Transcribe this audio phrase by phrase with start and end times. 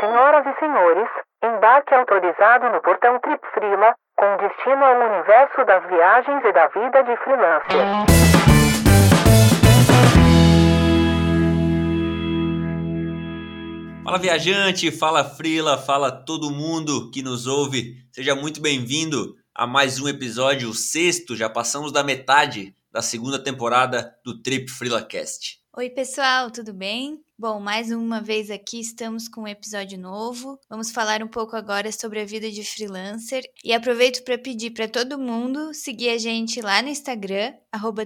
[0.00, 1.08] Senhoras e senhores,
[1.44, 7.02] embarque autorizado no portão Trip Frila, com destino ao universo das viagens e da vida
[7.02, 8.10] de freelancer.
[14.02, 17.96] Fala viajante, fala Frila, fala todo mundo que nos ouve.
[18.10, 23.38] Seja muito bem-vindo a mais um episódio, o sexto, já passamos da metade da segunda
[23.38, 25.59] temporada do Trip FrilaCast.
[25.76, 27.20] Oi, pessoal, tudo bem?
[27.38, 30.58] Bom, mais uma vez aqui estamos com um episódio novo.
[30.68, 34.88] Vamos falar um pouco agora sobre a vida de freelancer e aproveito para pedir para
[34.88, 37.54] todo mundo seguir a gente lá no Instagram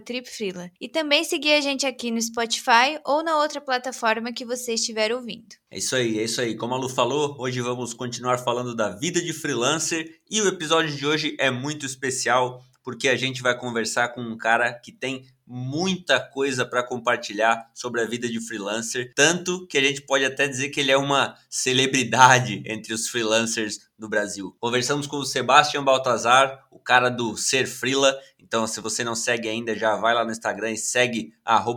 [0.05, 4.75] @tripfrila e também seguir a gente aqui no Spotify ou na outra plataforma que você
[4.75, 5.57] estiver ouvindo.
[5.71, 6.55] É isso aí, é isso aí.
[6.55, 10.95] Como a Lu falou, hoje vamos continuar falando da vida de freelancer e o episódio
[10.95, 15.25] de hoje é muito especial porque a gente vai conversar com um cara que tem
[15.47, 20.47] muita coisa para compartilhar sobre a vida de freelancer, tanto que a gente pode até
[20.47, 24.55] dizer que ele é uma celebridade entre os freelancers do Brasil.
[24.61, 28.17] Conversamos com o Sebastião Baltazar, o cara do Ser Freela.
[28.39, 31.33] Então, se você não segue ainda, já vai lá no Instagram e segue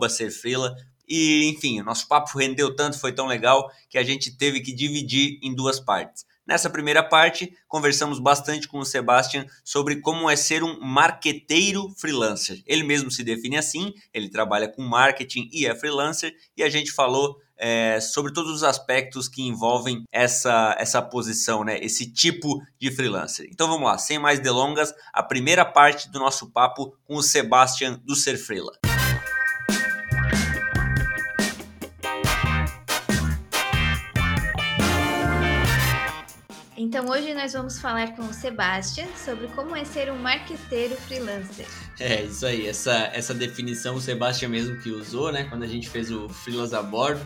[0.10, 0.76] @serfreela.
[1.08, 4.74] E, enfim, o nosso papo rendeu tanto, foi tão legal que a gente teve que
[4.74, 6.26] dividir em duas partes.
[6.48, 12.64] Nessa primeira parte, conversamos bastante com o Sebastian sobre como é ser um marqueteiro freelancer.
[12.66, 16.94] Ele mesmo se define assim, ele trabalha com marketing e é freelancer, e a gente
[16.94, 21.78] falou é, sobre todos os aspectos que envolvem essa, essa posição, né?
[21.84, 23.50] esse tipo de freelancer.
[23.52, 28.00] Então vamos lá, sem mais delongas, a primeira parte do nosso papo com o Sebastian
[28.06, 28.72] do Ser Freela.
[36.98, 41.68] Então hoje nós vamos falar com o Sebastian sobre como é ser um marqueteiro freelancer.
[42.00, 45.88] É, isso aí, essa, essa definição o Sebastian mesmo que usou, né, quando a gente
[45.88, 47.22] fez o Freelas a bordo.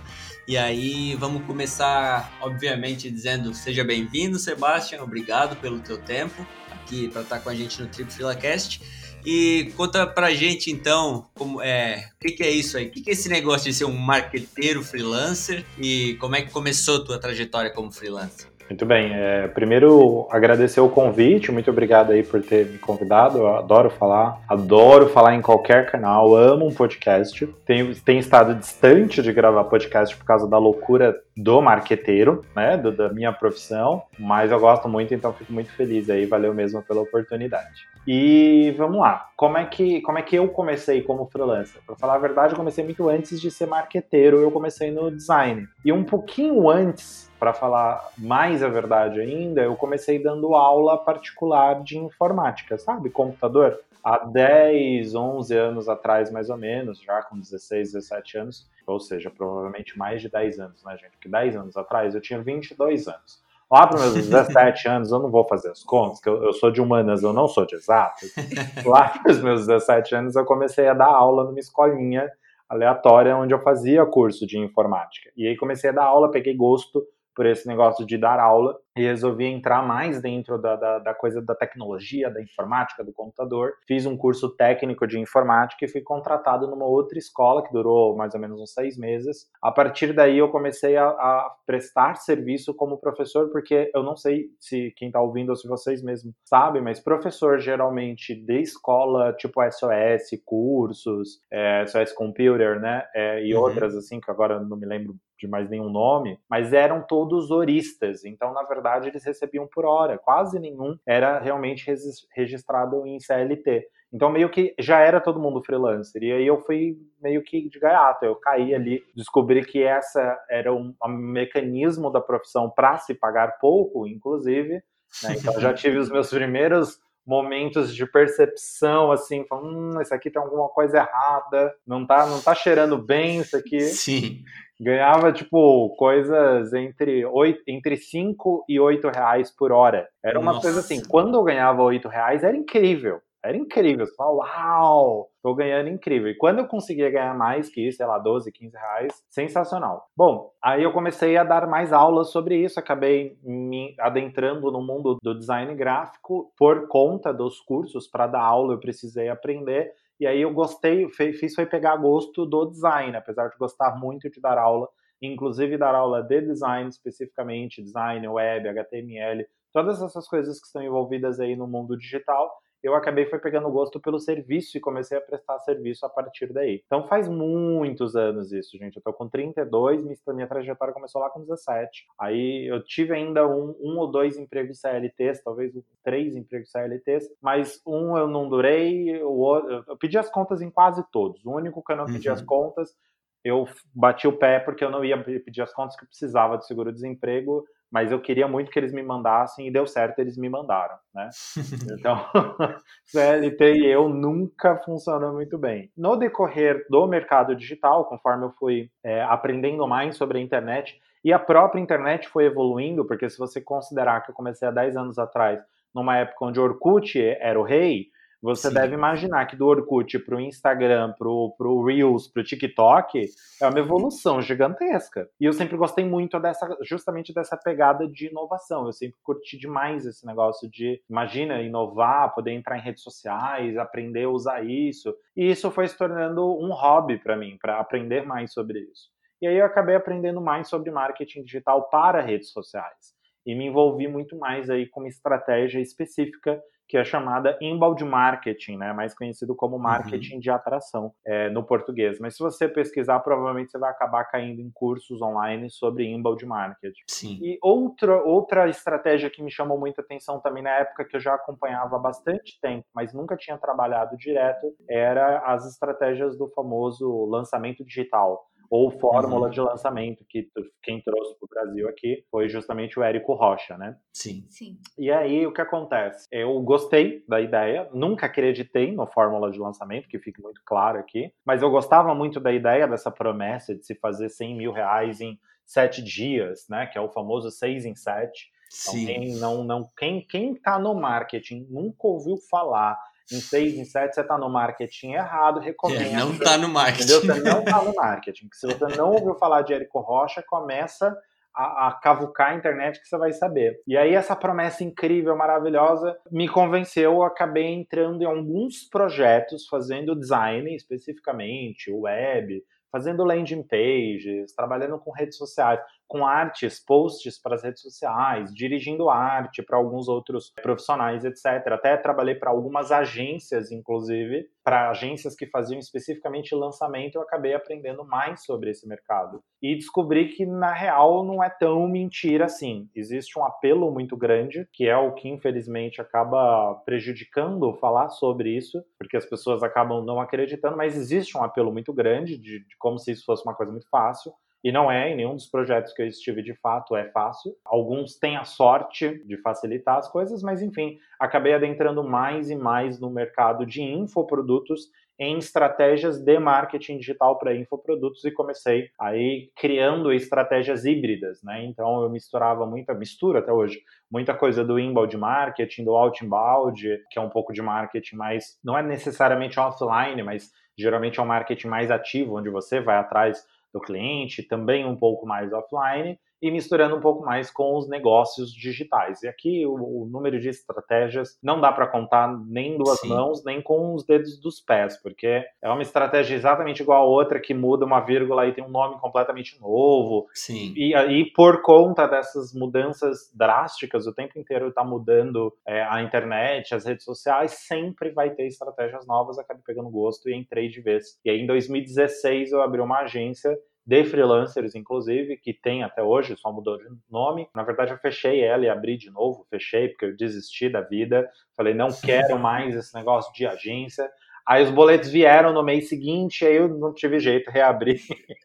[0.45, 7.21] E aí vamos começar, obviamente, dizendo seja bem-vindo, Sebastian, obrigado pelo teu tempo aqui para
[7.21, 8.81] estar com a gente no Trip FreelaCast.
[9.25, 12.87] E conta pra gente então como é, o que, que, é isso aí?
[12.87, 16.51] O que, que é esse negócio de ser um marqueteiro freelancer e como é que
[16.51, 18.50] começou a tua trajetória como freelancer?
[18.71, 19.11] Muito bem.
[19.13, 21.51] É, primeiro, agradecer o convite.
[21.51, 23.39] Muito obrigado aí por ter me convidado.
[23.39, 26.33] Eu adoro falar, adoro falar em qualquer canal.
[26.33, 27.45] Amo um podcast.
[27.65, 32.93] Tenho, tenho estado distante de gravar podcast por causa da loucura do marqueteiro, né, do,
[32.93, 34.03] da minha profissão.
[34.17, 36.25] Mas eu gosto muito, então fico muito feliz aí.
[36.25, 37.85] Valeu mesmo pela oportunidade.
[38.07, 39.27] E vamos lá.
[39.35, 41.81] Como é que, como é que eu comecei como freelancer?
[41.85, 44.37] Para falar a verdade, eu comecei muito antes de ser marqueteiro.
[44.37, 45.67] Eu comecei no design.
[45.83, 51.81] E um pouquinho antes para falar mais a verdade ainda, eu comecei dando aula particular
[51.81, 53.09] de informática, sabe?
[53.09, 53.79] Computador.
[54.03, 59.31] Há 10, 11 anos atrás, mais ou menos, já com 16, 17 anos, ou seja,
[59.31, 61.13] provavelmente mais de 10 anos, né, gente?
[61.13, 63.41] Porque 10 anos atrás eu tinha 22 anos.
[63.71, 66.69] Lá para meus 17 anos, eu não vou fazer as contas, que eu, eu, sou
[66.69, 68.31] de humanas, eu não sou de exatas.
[68.85, 72.31] Lá para os meus 17 anos, eu comecei a dar aula numa escolinha
[72.69, 75.31] aleatória onde eu fazia curso de informática.
[75.35, 77.03] E aí comecei a dar aula, peguei gosto
[77.35, 81.41] por esse negócio de dar aula e resolvi entrar mais dentro da, da, da, coisa
[81.41, 83.73] da tecnologia, da informática, do computador.
[83.87, 88.33] Fiz um curso técnico de informática e fui contratado numa outra escola que durou mais
[88.33, 89.49] ou menos uns seis meses.
[89.61, 94.47] A partir daí eu comecei a, a prestar serviço como professor, porque eu não sei
[94.59, 99.61] se quem está ouvindo ou se vocês mesmos sabem, mas professor geralmente de escola tipo
[99.63, 103.61] SOS, cursos, é, SOS Computer, né, é, e uhum.
[103.61, 108.23] outras assim que agora não me lembro de mais nenhum nome, mas eram todos horistas.
[108.23, 110.19] Então, na verdade, eles recebiam por hora.
[110.19, 111.91] Quase nenhum era realmente
[112.35, 113.87] registrado em CLT.
[114.13, 116.21] Então, meio que já era todo mundo freelancer.
[116.21, 118.23] E aí eu fui meio que de gaiato.
[118.23, 123.57] Eu caí ali, descobri que essa era um, um mecanismo da profissão para se pagar
[123.59, 124.83] pouco, inclusive.
[125.23, 125.35] Né?
[125.39, 130.41] Então, já tive os meus primeiros momentos de percepção, assim, falando, hum, isso aqui tem
[130.41, 133.79] alguma coisa errada, não tá, não tá cheirando bem isso aqui.
[133.79, 134.43] Sim
[134.81, 140.07] ganhava, tipo, coisas entre, 8, entre 5 e 8 reais por hora.
[140.23, 140.63] Era uma Nossa.
[140.63, 143.21] coisa assim, quando eu ganhava 8 reais, era incrível.
[143.43, 144.05] Era incrível.
[144.05, 146.29] Você fala, uau, tô ganhando incrível.
[146.29, 150.05] E quando eu conseguia ganhar mais que isso, sei lá, 12, 15 reais, sensacional.
[150.15, 155.17] Bom, aí eu comecei a dar mais aulas sobre isso, acabei me adentrando no mundo
[155.21, 158.07] do design gráfico por conta dos cursos.
[158.07, 159.91] Para dar aula, eu precisei aprender.
[160.21, 164.39] E aí eu gostei, fiz foi pegar gosto do design, apesar de gostar muito de
[164.39, 164.87] dar aula,
[165.19, 171.39] inclusive dar aula de design especificamente, design, web, HTML, todas essas coisas que estão envolvidas
[171.39, 172.51] aí no mundo digital.
[172.81, 176.83] Eu acabei foi pegando gosto pelo serviço e comecei a prestar serviço a partir daí.
[176.85, 178.95] Então faz muitos anos isso, gente.
[178.95, 182.07] Eu tô com 32, minha, trajetória começou lá com 17.
[182.19, 185.73] Aí eu tive ainda um, um ou dois empregos CLTs, talvez
[186.03, 190.69] três empregos CLTs, mas um eu não durei, o outro, eu pedi as contas em
[190.69, 191.45] quase todos.
[191.45, 192.33] O único que eu não pedi uhum.
[192.33, 192.95] as contas
[193.43, 196.65] eu bati o pé porque eu não ia pedir as contas que eu precisava de
[196.67, 200.95] seguro-desemprego, mas eu queria muito que eles me mandassem e deu certo, eles me mandaram,
[201.13, 201.29] né?
[201.99, 202.25] Então,
[203.05, 205.91] CLT e eu nunca funcionou muito bem.
[205.97, 211.33] No decorrer do mercado digital, conforme eu fui é, aprendendo mais sobre a internet, e
[211.33, 215.19] a própria internet foi evoluindo, porque se você considerar que eu comecei há 10 anos
[215.19, 215.61] atrás,
[215.93, 218.07] numa época onde Orkut era o rei,
[218.41, 218.73] você Sim.
[218.73, 223.29] deve imaginar que do Orkut para o Instagram, para o Reels, para o TikTok,
[223.61, 225.29] é uma evolução gigantesca.
[225.39, 228.85] E eu sempre gostei muito dessa, justamente dessa pegada de inovação.
[228.85, 234.23] Eu sempre curti demais esse negócio de, imagina, inovar, poder entrar em redes sociais, aprender
[234.23, 235.15] a usar isso.
[235.35, 239.09] E isso foi se tornando um hobby para mim, para aprender mais sobre isso.
[239.41, 243.19] E aí eu acabei aprendendo mais sobre marketing digital para redes sociais.
[243.45, 246.61] E me envolvi muito mais aí com uma estratégia específica
[246.91, 249.81] que é chamada inbound marketing, né, mais conhecido como uhum.
[249.81, 250.39] marketing uhum.
[250.41, 252.19] de atração é, no português.
[252.19, 257.01] Mas se você pesquisar, provavelmente você vai acabar caindo em cursos online sobre inbound marketing.
[257.09, 257.39] Sim.
[257.41, 261.33] E outra, outra estratégia que me chamou muita atenção também na época que eu já
[261.33, 267.85] acompanhava há bastante tempo, mas nunca tinha trabalhado direto, era as estratégias do famoso lançamento
[267.85, 269.51] digital ou fórmula uhum.
[269.51, 270.49] de lançamento, que
[270.81, 273.97] quem trouxe para o Brasil aqui foi justamente o Érico Rocha, né?
[274.13, 274.45] Sim.
[274.47, 274.79] Sim.
[274.97, 276.25] E aí, o que acontece?
[276.31, 281.33] Eu gostei da ideia, nunca acreditei no fórmula de lançamento, que fique muito claro aqui,
[281.45, 285.37] mas eu gostava muito da ideia dessa promessa de se fazer 100 mil reais em
[285.65, 286.87] sete dias, né?
[286.87, 288.49] Que é o famoso seis em sete.
[288.67, 289.05] Então, Sim.
[289.05, 292.97] quem não, não, quem, quem tá no marketing nunca ouviu falar
[293.31, 296.01] em 6, em 7, você está no marketing errado, recomendo.
[296.01, 297.13] É, não está no marketing.
[297.13, 297.35] Entendeu?
[297.35, 298.49] Você não está no marketing.
[298.53, 301.15] Se você não ouviu falar de Érico Rocha, começa
[301.55, 303.81] a, a, cavucar a internet que você vai saber.
[303.85, 310.15] E aí essa promessa incrível, maravilhosa, me convenceu, eu acabei entrando em alguns projetos, fazendo
[310.15, 315.79] design especificamente, web, fazendo landing pages, trabalhando com redes sociais,
[316.11, 321.65] com artes, posts para as redes sociais, dirigindo arte para alguns outros profissionais, etc.
[321.71, 328.03] Até trabalhei para algumas agências, inclusive, para agências que faziam especificamente lançamento, eu acabei aprendendo
[328.03, 329.41] mais sobre esse mercado.
[329.61, 332.89] E descobri que, na real, não é tão mentira assim.
[332.93, 338.83] Existe um apelo muito grande, que é o que, infelizmente, acaba prejudicando falar sobre isso,
[338.97, 342.99] porque as pessoas acabam não acreditando, mas existe um apelo muito grande, de, de como
[342.99, 344.33] se isso fosse uma coisa muito fácil.
[344.63, 347.55] E não é, em nenhum dos projetos que eu estive de fato é fácil.
[347.65, 352.99] Alguns têm a sorte de facilitar as coisas, mas enfim, acabei adentrando mais e mais
[352.99, 354.89] no mercado de infoprodutos
[355.21, 361.63] em estratégias de marketing digital para infoprodutos e comecei aí criando estratégias híbridas, né?
[361.63, 367.19] Então eu misturava muita, mistura até hoje, muita coisa do inbound marketing, do outbound, que
[367.19, 371.67] é um pouco de marketing mais, não é necessariamente offline, mas geralmente é um marketing
[371.67, 376.95] mais ativo, onde você vai atrás do cliente, também um pouco mais offline, e misturando
[376.95, 379.21] um pouco mais com os negócios digitais.
[379.23, 383.09] E aqui o, o número de estratégias não dá para contar nem duas Sim.
[383.09, 387.39] mãos, nem com os dedos dos pés, porque é uma estratégia exatamente igual a outra
[387.39, 390.27] que muda uma vírgula e tem um nome completamente novo.
[390.33, 390.73] Sim.
[390.75, 396.73] E aí, por conta dessas mudanças drásticas, o tempo inteiro está mudando é, a internet,
[396.73, 399.37] as redes sociais, sempre vai ter estratégias novas.
[399.37, 401.19] Acabei pegando gosto e entrei de vez.
[401.23, 406.35] E aí, em 2016, eu abri uma agência de freelancers, inclusive, que tem até hoje,
[406.37, 407.47] só mudou de nome.
[407.53, 411.29] Na verdade, eu fechei ela e abri de novo, fechei, porque eu desisti da vida.
[411.57, 414.09] Falei, não quero mais esse negócio de agência.
[414.45, 417.99] Aí os boletos vieram no mês seguinte, aí eu não tive jeito, reabri.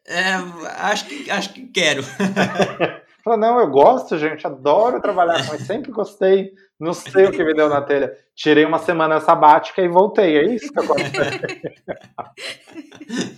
[0.07, 0.33] É,
[0.81, 2.01] acho que, acho que quero.
[3.23, 6.53] Falei, não, eu gosto, gente, adoro trabalhar isso, sempre gostei.
[6.79, 8.15] Não sei o que me deu na telha.
[8.33, 10.37] Tirei uma semana sabática e voltei.
[10.37, 11.23] É isso que aconteceu.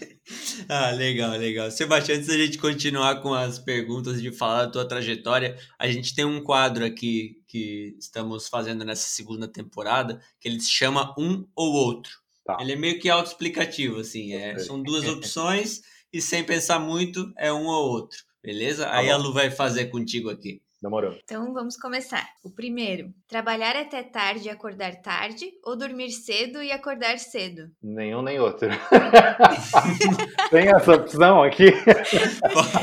[0.70, 1.72] ah, legal, legal.
[1.72, 6.14] Sebastião, antes da gente continuar com as perguntas de falar da tua trajetória, a gente
[6.14, 11.46] tem um quadro aqui que estamos fazendo nessa segunda temporada, que ele se chama Um
[11.56, 12.20] ou Outro.
[12.46, 12.58] Tá.
[12.62, 14.34] Ele é meio que autoexplicativo, assim.
[14.34, 15.82] É, são duas opções
[16.12, 18.24] e sem pensar muito é um ou outro.
[18.42, 18.86] Beleza?
[18.86, 19.14] Tá Aí bom.
[19.14, 20.62] a Lu vai fazer contigo aqui.
[20.82, 21.18] Demorou.
[21.24, 22.26] Então vamos começar.
[22.44, 27.70] O primeiro: trabalhar até tarde e acordar tarde, ou dormir cedo e acordar cedo?
[27.84, 28.70] Nenhum nem outro.
[30.50, 31.72] Tem essa opção aqui?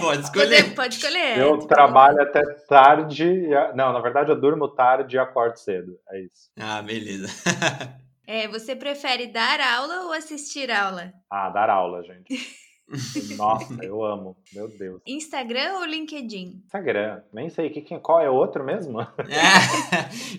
[0.01, 0.63] Pode escolher.
[0.63, 1.39] Pode, pode escolher.
[1.39, 3.49] Eu trabalho até tarde.
[3.75, 5.99] Não, na verdade eu durmo tarde e acordo cedo.
[6.11, 6.51] É isso.
[6.59, 7.29] Ah, beleza.
[8.27, 11.13] É, você prefere dar aula ou assistir aula?
[11.31, 12.35] Ah, dar aula, gente.
[13.37, 14.37] Nossa, eu amo.
[14.55, 15.01] Meu Deus.
[15.07, 16.63] Instagram ou LinkedIn?
[16.65, 17.21] Instagram.
[17.33, 19.01] Nem sei que, que, qual é o outro mesmo.
[19.01, 19.07] É,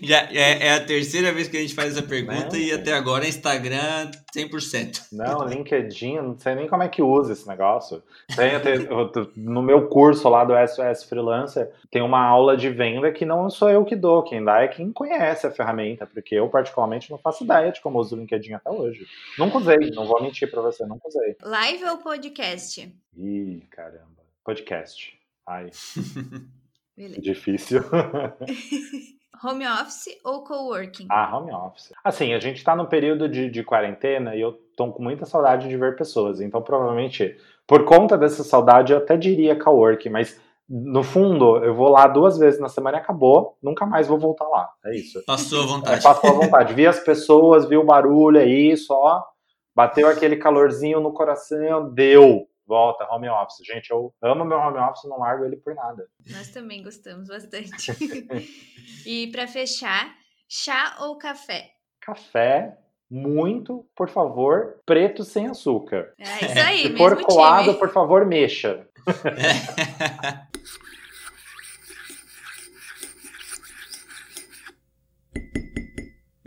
[0.02, 2.94] já, é, é, a terceira vez que a gente faz essa pergunta Não, e até
[2.94, 5.08] agora é Instagram 100%.
[5.12, 8.02] Não, LinkedIn, eu não sei nem como é que usa esse negócio.
[8.34, 13.24] Tem, eu no meu curso lá do SOS Freelancer, tem uma aula de venda que
[13.24, 17.10] não sou eu que dou, quem dá é quem conhece a ferramenta, porque eu, particularmente,
[17.10, 19.06] não faço ideia de como uso o LinkedIn até hoje.
[19.38, 21.36] Nunca usei, não vou mentir pra você, nunca usei.
[21.42, 22.37] Live ou podcast?
[23.16, 24.22] Ih, caramba.
[24.44, 25.18] Podcast.
[25.46, 25.70] Ai,
[26.96, 27.20] Beleza.
[27.20, 27.80] difícil.
[29.44, 31.06] Home office ou coworking?
[31.08, 31.92] Ah, home office.
[32.02, 35.68] Assim, a gente tá no período de, de quarentena e eu tô com muita saudade
[35.68, 36.40] de ver pessoas.
[36.40, 41.88] Então, provavelmente, por conta dessa saudade, eu até diria coworking, mas no fundo, eu vou
[41.88, 44.68] lá duas vezes na semana e acabou, nunca mais vou voltar lá.
[44.84, 45.24] É isso.
[45.24, 46.02] Passou à É, vontade.
[46.02, 46.74] faço à vontade.
[46.74, 49.22] Vi as pessoas, vi o barulho, é isso, ó.
[49.78, 52.48] Bateu aquele calorzinho no coração, deu.
[52.66, 53.64] Volta, home office.
[53.64, 56.04] Gente, eu amo meu home office, não largo ele por nada.
[56.28, 57.92] Nós também gostamos bastante.
[59.06, 60.12] e para fechar,
[60.48, 61.70] chá ou café?
[62.00, 62.76] Café,
[63.08, 66.12] muito, por favor, preto sem açúcar.
[66.18, 67.78] É isso aí, Se mesmo for coado, time.
[67.78, 68.84] por favor, mexa.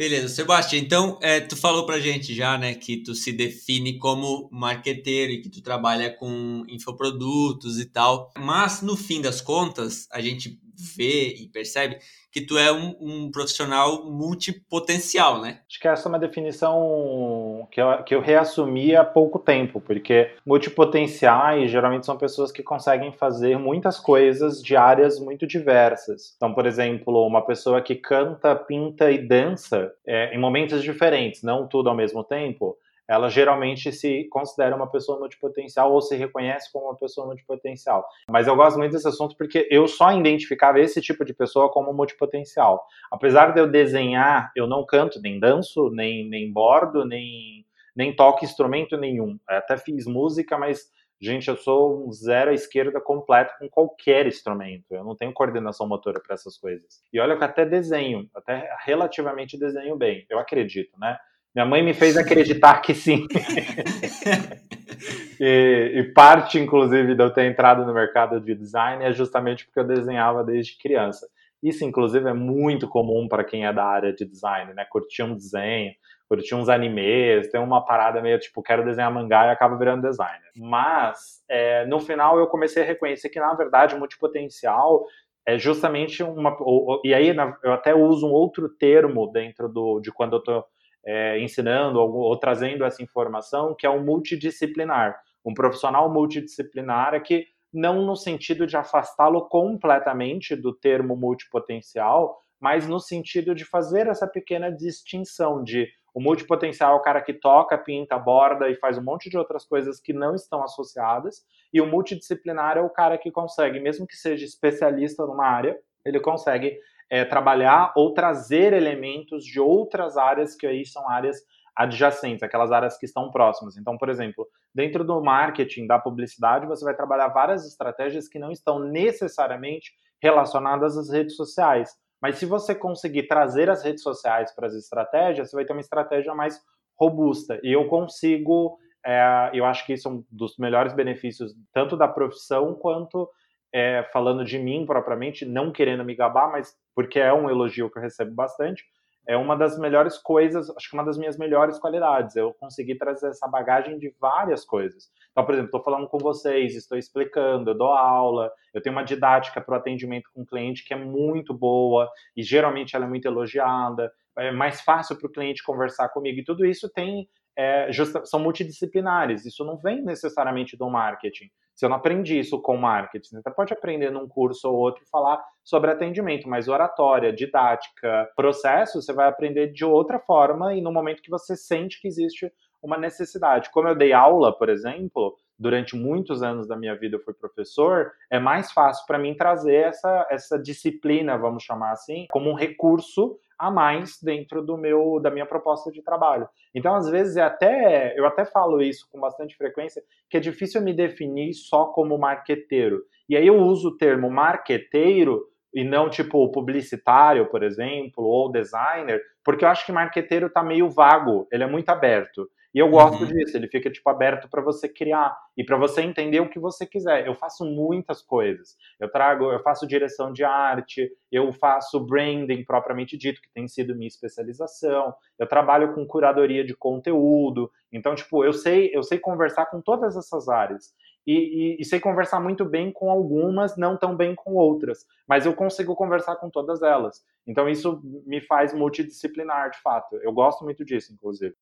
[0.01, 4.49] Beleza, Sebastião, então é, tu falou pra gente já, né, que tu se define como
[4.51, 10.19] marqueteiro e que tu trabalha com infoprodutos e tal, mas no fim das contas, a
[10.19, 11.99] gente vê e percebe
[12.31, 15.59] que tu é um, um profissional multipotencial, né?
[15.69, 20.31] Acho que essa é uma definição que eu, que eu reassumi há pouco tempo, porque
[20.45, 26.33] multipotenciais geralmente são pessoas que conseguem fazer muitas coisas de áreas muito diversas.
[26.37, 31.67] Então, por exemplo, uma pessoa que canta, pinta e dança é, em momentos diferentes, não
[31.67, 32.77] tudo ao mesmo tempo,
[33.11, 38.07] ela geralmente se considera uma pessoa multipotencial ou se reconhece como uma pessoa multipotencial.
[38.29, 41.91] Mas eu gosto muito desse assunto porque eu só identificava esse tipo de pessoa como
[41.91, 42.81] multipotencial.
[43.11, 48.45] Apesar de eu desenhar, eu não canto, nem danço, nem, nem bordo, nem, nem toco
[48.45, 49.37] instrumento nenhum.
[49.49, 50.89] Eu até fiz música, mas,
[51.19, 54.85] gente, eu sou um zero à esquerda completo com qualquer instrumento.
[54.89, 57.03] Eu não tenho coordenação motora para essas coisas.
[57.11, 61.17] E olha que eu até desenho, até relativamente desenho bem, eu acredito, né?
[61.53, 63.27] Minha mãe me fez acreditar que sim.
[65.39, 69.79] e, e, parte, inclusive, de eu ter entrado no mercado de design é justamente porque
[69.79, 71.27] eu desenhava desde criança.
[71.61, 74.85] Isso, inclusive, é muito comum para quem é da área de design, né?
[74.89, 75.91] Curtir um desenho,
[76.27, 80.51] curtir uns animes, tem uma parada meio tipo, quero desenhar mangá e acaba virando designer.
[80.55, 85.05] Mas, é, no final, eu comecei a reconhecer que, na verdade, o multipotencial
[85.45, 86.55] é justamente uma.
[86.61, 90.65] Ou, e aí, eu até uso um outro termo dentro do, de quando eu estou
[91.05, 95.19] é, ensinando ou, ou, trazendo essa informação, que é o multidisciplinar.
[95.43, 102.87] Um profissional multidisciplinar é que não no sentido de afastá-lo completamente do termo multipotencial, mas
[102.87, 107.77] no sentido de fazer essa pequena distinção de o multipotencial é o cara que toca,
[107.77, 111.87] pinta, borda e faz um monte de outras coisas que não estão associadas, e o
[111.87, 116.77] multidisciplinar é o cara que consegue, mesmo que seja especialista numa área, ele consegue
[117.11, 121.43] é, trabalhar ou trazer elementos de outras áreas que aí são áreas
[121.75, 123.75] adjacentes, aquelas áreas que estão próximas.
[123.75, 128.49] Então, por exemplo, dentro do marketing, da publicidade, você vai trabalhar várias estratégias que não
[128.49, 129.91] estão necessariamente
[130.21, 131.91] relacionadas às redes sociais.
[132.21, 135.81] Mas se você conseguir trazer as redes sociais para as estratégias, você vai ter uma
[135.81, 136.61] estratégia mais
[136.97, 137.59] robusta.
[137.61, 142.07] E eu consigo, é, eu acho que isso é um dos melhores benefícios, tanto da
[142.07, 143.29] profissão quanto
[143.73, 147.97] é, falando de mim propriamente, não querendo me gabar, mas porque é um elogio que
[147.97, 148.83] eu recebo bastante,
[149.27, 152.35] é uma das melhores coisas, acho que uma das minhas melhores qualidades.
[152.35, 155.09] Eu consegui trazer essa bagagem de várias coisas.
[155.31, 159.03] Então, por exemplo, estou falando com vocês, estou explicando, eu dou aula, eu tenho uma
[159.03, 163.09] didática para o atendimento com o cliente que é muito boa e geralmente ela é
[163.09, 164.11] muito elogiada.
[164.37, 167.29] É mais fácil para o cliente conversar comigo e tudo isso tem
[167.61, 167.91] é,
[168.25, 169.45] são multidisciplinares.
[169.45, 171.49] Isso não vem necessariamente do marketing.
[171.75, 175.09] Se eu não aprendi isso com marketing, você pode aprender num curso ou outro e
[175.09, 180.91] falar sobre atendimento, mas oratória, didática, processo, você vai aprender de outra forma e no
[180.91, 182.51] momento que você sente que existe
[182.81, 183.69] uma necessidade.
[183.71, 188.11] Como eu dei aula, por exemplo, durante muitos anos da minha vida eu fui professor,
[188.29, 193.37] é mais fácil para mim trazer essa, essa disciplina, vamos chamar assim, como um recurso
[193.61, 196.49] a mais dentro do meu da minha proposta de trabalho.
[196.73, 200.81] Então, às vezes, é até eu até falo isso com bastante frequência, que é difícil
[200.81, 203.03] me definir só como marqueteiro.
[203.29, 209.21] E aí eu uso o termo marqueteiro e não tipo publicitário, por exemplo, ou designer,
[209.43, 212.49] porque eu acho que marqueteiro tá meio vago, ele é muito aberto.
[212.73, 213.27] E eu gosto uhum.
[213.27, 216.85] disso, ele fica tipo aberto para você criar e para você entender o que você
[216.85, 217.27] quiser.
[217.27, 218.77] Eu faço muitas coisas.
[218.99, 223.95] Eu trago, eu faço direção de arte, eu faço branding propriamente dito, que tem sido
[223.95, 225.13] minha especialização.
[225.37, 227.69] Eu trabalho com curadoria de conteúdo.
[227.91, 230.93] Então, tipo, eu sei, eu sei conversar com todas essas áreas.
[231.25, 235.45] E, e, e, sei conversar muito bem com algumas, não tão bem com outras, mas
[235.45, 237.23] eu consigo conversar com todas elas.
[237.45, 240.15] Então isso me faz multidisciplinar, de fato.
[240.17, 241.55] Eu gosto muito disso, inclusive.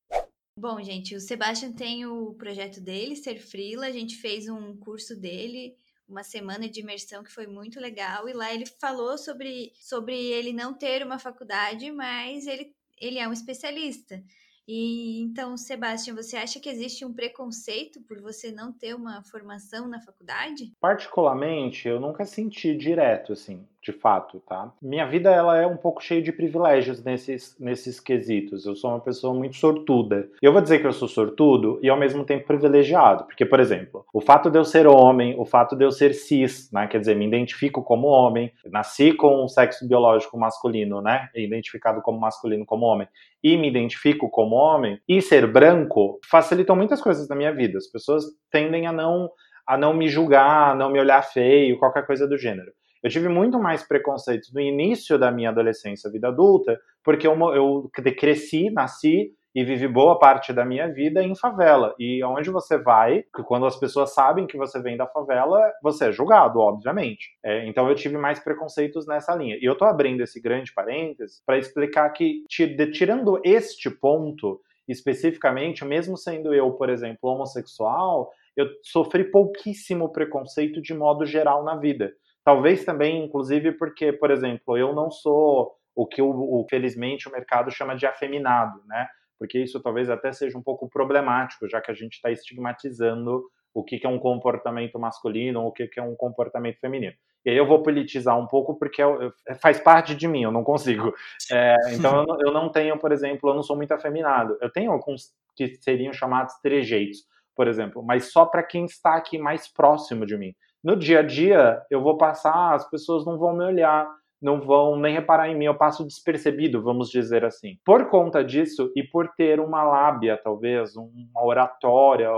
[0.56, 3.86] Bom, gente, o Sebastian tem o projeto dele, Ser Frila.
[3.86, 5.76] A gente fez um curso dele,
[6.08, 8.28] uma semana de imersão que foi muito legal.
[8.28, 13.26] E lá ele falou sobre, sobre ele não ter uma faculdade, mas ele, ele é
[13.26, 14.22] um especialista.
[14.68, 19.88] E então, Sebastião, você acha que existe um preconceito por você não ter uma formação
[19.88, 20.72] na faculdade?
[20.78, 24.72] Particularmente, eu nunca senti direto, assim de fato, tá?
[24.80, 28.66] Minha vida ela é um pouco cheia de privilégios nesses, nesses quesitos.
[28.66, 30.28] Eu sou uma pessoa muito sortuda.
[30.42, 34.04] Eu vou dizer que eu sou sortudo e ao mesmo tempo privilegiado, porque por exemplo,
[34.12, 37.16] o fato de eu ser homem, o fato de eu ser cis, né, quer dizer,
[37.16, 42.84] me identifico como homem, nasci com o sexo biológico masculino, né, identificado como masculino como
[42.86, 43.08] homem,
[43.42, 47.78] e me identifico como homem, e ser branco facilitam muitas coisas na minha vida.
[47.78, 49.30] As pessoas tendem a não
[49.66, 52.72] a não me julgar, a não me olhar feio, qualquer coisa do gênero.
[53.02, 57.90] Eu tive muito mais preconceitos no início da minha adolescência, vida adulta, porque eu, eu
[58.16, 61.94] cresci, nasci e vivi boa parte da minha vida em favela.
[61.98, 66.12] E aonde você vai, quando as pessoas sabem que você vem da favela, você é
[66.12, 67.30] julgado, obviamente.
[67.42, 69.56] É, então eu tive mais preconceitos nessa linha.
[69.60, 76.16] E eu tô abrindo esse grande parênteses para explicar que, tirando este ponto especificamente, mesmo
[76.16, 82.12] sendo eu, por exemplo, homossexual, eu sofri pouquíssimo preconceito de modo geral na vida.
[82.44, 87.32] Talvez também, inclusive, porque, por exemplo, eu não sou o que, o, o, felizmente, o
[87.32, 89.06] mercado chama de afeminado, né?
[89.38, 93.42] Porque isso talvez até seja um pouco problemático, já que a gente está estigmatizando
[93.72, 97.14] o que, que, é um comportamento masculino ou o que, que, é um comportamento feminino.
[97.44, 100.52] E aí eu vou politizar um pouco porque eu, eu, faz parte de mim, eu
[100.52, 101.14] não consigo.
[101.50, 104.58] É, então eu não, eu não, tenho, por exemplo, eu não sou muito afeminado.
[104.60, 107.24] Eu tenho alguns que seriam chamados trejeitos,
[107.54, 110.54] por exemplo, mas só para quem está aqui mais próximo de mim.
[110.82, 114.08] No dia a dia, eu vou passar, as pessoas não vão me olhar,
[114.40, 117.76] não vão nem reparar em mim, eu passo despercebido, vamos dizer assim.
[117.84, 122.30] Por conta disso e por ter uma lábia, talvez, uma oratória,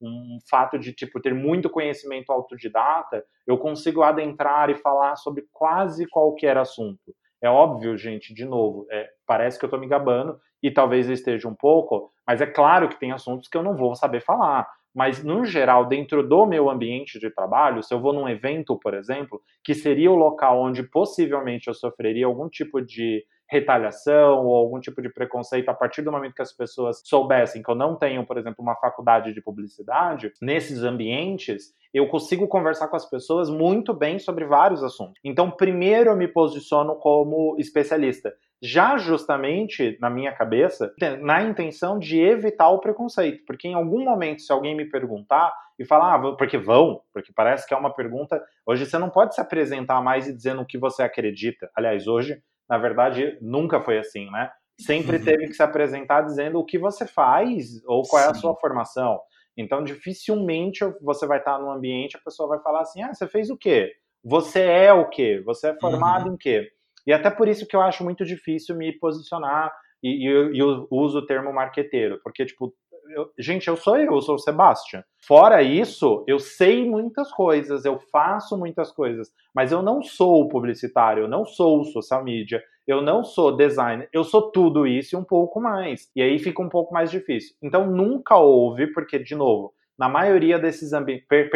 [0.00, 6.06] um, fato de tipo ter muito conhecimento autodidata, eu consigo adentrar e falar sobre quase
[6.06, 7.14] qualquer assunto.
[7.40, 11.48] É óbvio, gente, de novo, é, parece que eu estou me gabando e talvez esteja
[11.48, 15.22] um pouco, mas é claro que tem assuntos que eu não vou saber falar mas
[15.22, 19.42] no geral, dentro do meu ambiente de trabalho, se eu vou num evento, por exemplo,
[19.62, 25.02] que seria o local onde possivelmente eu sofreria algum tipo de retaliação ou algum tipo
[25.02, 28.38] de preconceito a partir do momento que as pessoas soubessem que eu não tenho, por
[28.38, 34.18] exemplo, uma faculdade de publicidade, nesses ambientes, eu consigo conversar com as pessoas muito bem
[34.18, 35.20] sobre vários assuntos.
[35.24, 38.32] Então, primeiro eu me posiciono como especialista
[38.62, 44.42] já justamente na minha cabeça, na intenção de evitar o preconceito, porque em algum momento,
[44.42, 48.42] se alguém me perguntar e falar, ah, porque vão, porque parece que é uma pergunta,
[48.64, 51.70] hoje você não pode se apresentar mais e dizendo o que você acredita.
[51.76, 54.50] Aliás, hoje, na verdade, nunca foi assim, né?
[54.80, 55.24] Sempre uhum.
[55.24, 59.20] teve que se apresentar dizendo o que você faz ou qual é a sua formação.
[59.56, 63.50] Então, dificilmente você vai estar num ambiente, a pessoa vai falar assim: ah, você fez
[63.50, 63.92] o quê?
[64.22, 65.42] Você é o quê?
[65.44, 66.34] Você é formado uhum.
[66.34, 66.70] em quê?
[67.06, 71.18] E até por isso que eu acho muito difícil me posicionar e, e, eu uso
[71.18, 72.74] o termo marqueteiro, porque, tipo,
[73.14, 75.04] eu, gente, eu sou eu, eu sou o Sebastian.
[75.26, 81.24] Fora isso, eu sei muitas coisas, eu faço muitas coisas, mas eu não sou publicitário,
[81.24, 85.24] eu não sou social media, eu não sou designer, eu sou tudo isso e um
[85.24, 86.10] pouco mais.
[86.16, 87.54] E aí fica um pouco mais difícil.
[87.62, 91.50] Então nunca houve, porque, de novo, na maioria desses ambientes, per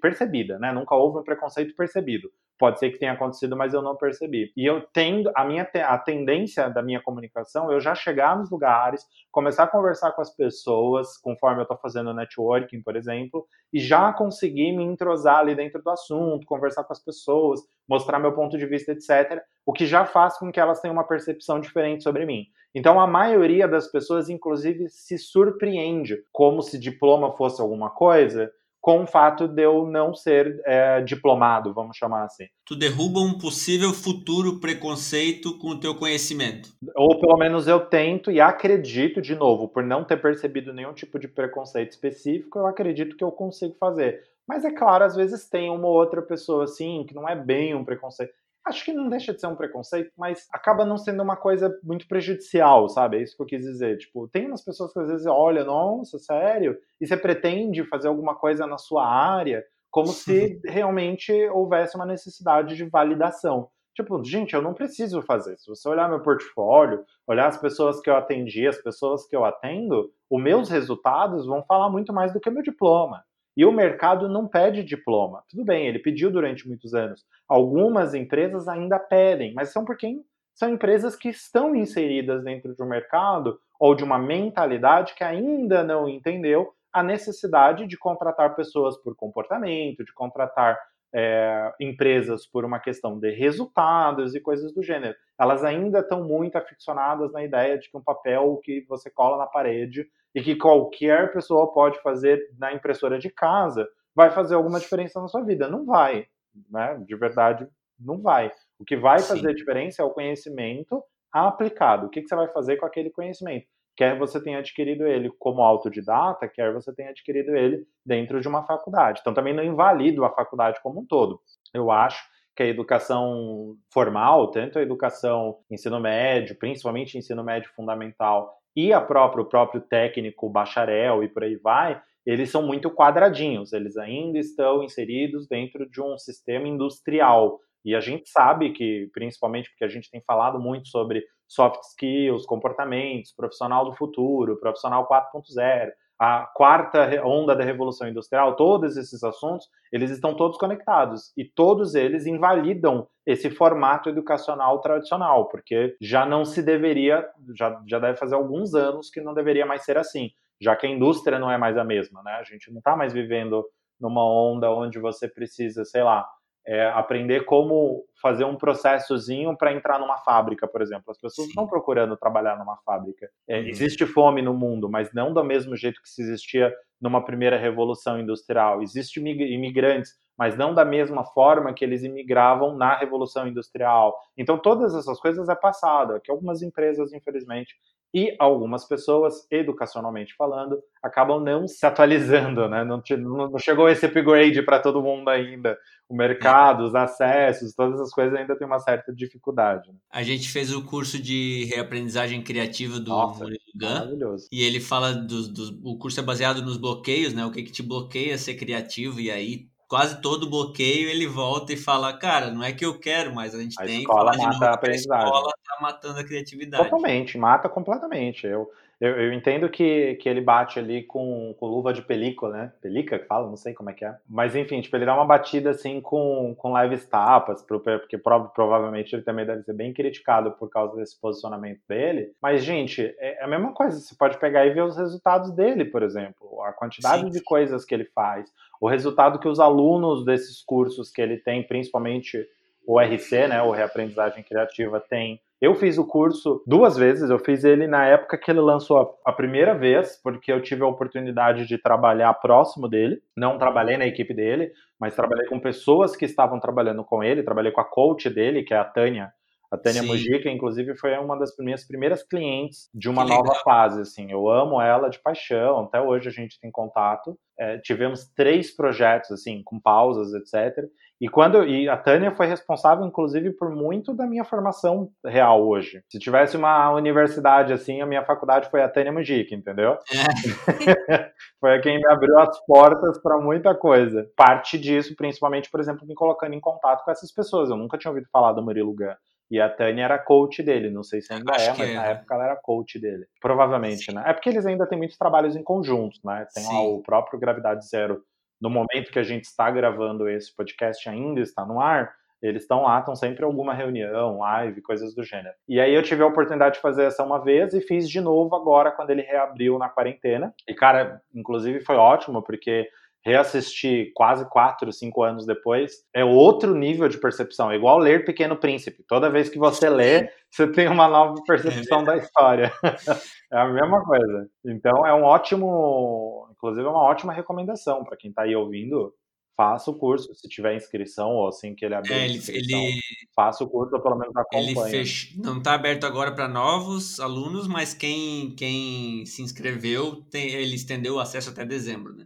[0.00, 0.72] percebida, né?
[0.72, 2.30] Nunca houve um preconceito percebido.
[2.58, 4.52] Pode ser que tenha acontecido, mas eu não percebi.
[4.54, 9.02] E eu tendo a minha a tendência da minha comunicação, eu já chegar nos lugares,
[9.32, 14.12] começar a conversar com as pessoas, conforme eu estou fazendo networking, por exemplo, e já
[14.12, 18.66] conseguir me entrosar ali dentro do assunto, conversar com as pessoas, mostrar meu ponto de
[18.66, 19.42] vista, etc.
[19.64, 22.44] O que já faz com que elas tenham uma percepção diferente sobre mim.
[22.74, 29.02] Então a maioria das pessoas, inclusive, se surpreende como se diploma fosse alguma coisa com
[29.02, 32.46] o fato de eu não ser é, diplomado, vamos chamar assim.
[32.64, 36.70] Tu derruba um possível futuro preconceito com o teu conhecimento.
[36.96, 41.18] Ou pelo menos eu tento e acredito, de novo, por não ter percebido nenhum tipo
[41.18, 44.22] de preconceito específico, eu acredito que eu consigo fazer.
[44.48, 47.84] Mas é claro, às vezes tem uma outra pessoa assim, que não é bem um
[47.84, 48.32] preconceito.
[48.66, 52.06] Acho que não deixa de ser um preconceito, mas acaba não sendo uma coisa muito
[52.06, 53.18] prejudicial, sabe?
[53.18, 53.98] É isso que eu quis dizer.
[53.98, 56.76] Tipo, tem umas pessoas que às vezes olham, nossa, sério?
[57.00, 62.76] E você pretende fazer alguma coisa na sua área, como se realmente houvesse uma necessidade
[62.76, 63.68] de validação.
[63.94, 65.58] Tipo, gente, eu não preciso fazer.
[65.58, 69.44] Se você olhar meu portfólio, olhar as pessoas que eu atendi, as pessoas que eu
[69.44, 73.22] atendo, os meus resultados vão falar muito mais do que meu diploma.
[73.56, 75.42] E o mercado não pede diploma.
[75.48, 77.24] Tudo bem, ele pediu durante muitos anos.
[77.48, 80.20] Algumas empresas ainda pedem, mas são porque
[80.54, 85.82] são empresas que estão inseridas dentro de um mercado ou de uma mentalidade que ainda
[85.82, 90.78] não entendeu a necessidade de contratar pessoas por comportamento, de contratar
[91.12, 95.16] é, empresas por uma questão de resultados e coisas do gênero.
[95.38, 99.46] Elas ainda estão muito aficionadas na ideia de que um papel que você cola na
[99.46, 105.20] parede e que qualquer pessoa pode fazer na impressora de casa vai fazer alguma diferença
[105.20, 105.68] na sua vida.
[105.68, 106.26] Não vai,
[106.70, 107.02] né?
[107.06, 107.66] De verdade,
[107.98, 108.52] não vai.
[108.78, 109.28] O que vai Sim.
[109.28, 112.06] fazer diferença é o conhecimento aplicado.
[112.06, 113.66] O que, que você vai fazer com aquele conhecimento?
[113.96, 118.64] Quer você tenha adquirido ele como autodidata, quer você tenha adquirido ele dentro de uma
[118.64, 119.20] faculdade.
[119.20, 121.40] Então também não invalido a faculdade como um todo.
[121.74, 122.22] Eu acho
[122.56, 129.00] que a educação formal, tanto a educação ensino médio, principalmente ensino médio fundamental, e a
[129.00, 134.38] próprio, o próprio técnico, bacharel e por aí vai, eles são muito quadradinhos, eles ainda
[134.38, 137.58] estão inseridos dentro de um sistema industrial.
[137.84, 142.44] E a gente sabe que, principalmente porque a gente tem falado muito sobre soft skills,
[142.46, 149.66] comportamentos, profissional do futuro, profissional 4.0, a quarta onda da revolução industrial, todos esses assuntos,
[149.90, 156.44] eles estão todos conectados e todos eles invalidam esse formato educacional tradicional, porque já não
[156.44, 160.30] se deveria, já, já deve fazer alguns anos que não deveria mais ser assim,
[160.60, 162.32] já que a indústria não é mais a mesma, né?
[162.32, 163.64] A gente não está mais vivendo
[163.98, 166.28] numa onda onde você precisa, sei lá,
[166.66, 171.10] é, aprender como fazer um processozinho para entrar numa fábrica, por exemplo.
[171.10, 171.50] As pessoas Sim.
[171.50, 173.30] estão procurando trabalhar numa fábrica.
[173.48, 173.66] É, uhum.
[173.66, 178.20] Existe fome no mundo, mas não do mesmo jeito que se existia numa primeira revolução
[178.20, 178.82] industrial.
[178.82, 184.16] Existem imigrantes, mas não da mesma forma que eles imigravam na revolução industrial.
[184.38, 186.16] Então, todas essas coisas é passado.
[186.16, 187.74] É que algumas empresas, infelizmente,
[188.14, 192.82] e algumas pessoas, educacionalmente falando, acabam não se atualizando, né?
[192.82, 195.78] Não, não chegou esse upgrade para todo mundo ainda.
[196.08, 199.90] O mercado, os acessos, todas as coisas ainda tem uma certa dificuldade.
[199.90, 199.98] Né?
[200.10, 204.48] A gente fez o curso de reaprendizagem criativa do Nossa, Maravilhoso.
[204.50, 205.68] E ele fala dos, dos.
[205.84, 207.44] O curso é baseado nos bloqueios, né?
[207.44, 211.76] O que, que te bloqueia ser criativo, e aí quase todo bloqueio ele volta e
[211.76, 214.66] fala, cara, não é que eu quero, mas a gente a tem escola que mata
[214.66, 215.24] a aprendizagem.
[215.24, 216.84] A escola tá matando a criatividade.
[216.84, 218.46] Totalmente, mata completamente.
[218.46, 218.70] Eu,
[219.00, 222.72] eu, eu, entendo que, que ele bate ali com, com luva de película, né?
[222.82, 224.14] Pelica que fala, não sei como é que é.
[224.28, 229.22] Mas enfim, tipo, ele dá uma batida assim com, com leves tapas, porque provavelmente ele
[229.22, 232.32] também deve ser bem criticado por causa desse posicionamento dele.
[232.42, 233.98] Mas, gente, é, é a mesma coisa.
[233.98, 236.62] Você pode pegar e ver os resultados dele, por exemplo.
[236.62, 237.30] A quantidade Sim.
[237.30, 238.52] de coisas que ele faz.
[238.78, 242.46] O resultado que os alunos desses cursos que ele tem, principalmente
[242.90, 243.62] o RC, né?
[243.62, 248.38] O Reaprendizagem Criativa, tem eu fiz o curso duas vezes, eu fiz ele na época
[248.38, 253.20] que ele lançou a, primeira vez, porque eu tive a oportunidade de trabalhar próximo dele.
[253.36, 257.42] Não trabalhei na equipe dele, mas trabalhei com pessoas que estavam trabalhando com ele.
[257.42, 259.30] Trabalhei com a coach dele, que é a Tânia,
[259.70, 264.30] a Tânia Mujica, inclusive, foi uma das minhas primeiras clientes de uma nova fase, assim.
[264.30, 267.38] Eu amo ela de paixão, até hoje a gente tem contato.
[267.58, 270.88] É, tivemos três projetos, assim, com pausas, etc.
[271.20, 276.02] E quando e a Tânia foi responsável, inclusive, por muito da minha formação real hoje.
[276.08, 279.98] Se tivesse uma universidade assim, a minha faculdade foi a Tânia Mujica, entendeu?
[280.10, 281.30] É.
[281.60, 284.26] foi quem me abriu as portas para muita coisa.
[284.34, 287.68] Parte disso, principalmente, por exemplo, me colocando em contato com essas pessoas.
[287.68, 289.14] Eu nunca tinha ouvido falar do Murilo Gun.
[289.50, 291.94] E a Tânia era coach dele, não sei se ainda Acho é, mas é.
[291.94, 293.26] na época ela era coach dele.
[293.40, 294.14] Provavelmente, Sim.
[294.14, 294.22] né?
[294.26, 296.46] É porque eles ainda têm muitos trabalhos em conjunto, né?
[296.54, 298.22] Tem lá o próprio Gravidade Zero.
[298.60, 302.82] No momento que a gente está gravando esse podcast, ainda está no ar, eles estão
[302.82, 305.54] lá, estão sempre em alguma reunião, live, coisas do gênero.
[305.68, 308.54] E aí eu tive a oportunidade de fazer essa uma vez e fiz de novo
[308.56, 310.54] agora quando ele reabriu na quarentena.
[310.66, 312.88] E, cara, inclusive foi ótimo, porque
[313.24, 317.70] reassistir quase quatro, cinco anos depois, é outro nível de percepção.
[317.70, 319.04] É igual ler Pequeno Príncipe.
[319.06, 322.72] Toda vez que você lê, você tem uma nova percepção da história.
[323.52, 324.48] é a mesma coisa.
[324.64, 329.14] Então é um ótimo, inclusive é uma ótima recomendação para quem está aí ouvindo.
[329.56, 332.14] Faça o curso, se tiver inscrição ou assim que ele abrir.
[332.14, 333.00] É, ele, ele,
[333.36, 334.70] faça o curso ou pelo menos acompanhe.
[334.70, 335.38] Ele fech...
[335.38, 341.16] Não está aberto agora para novos alunos, mas quem, quem se inscreveu, tem, ele estendeu
[341.16, 342.16] o acesso até dezembro.
[342.16, 342.24] Né?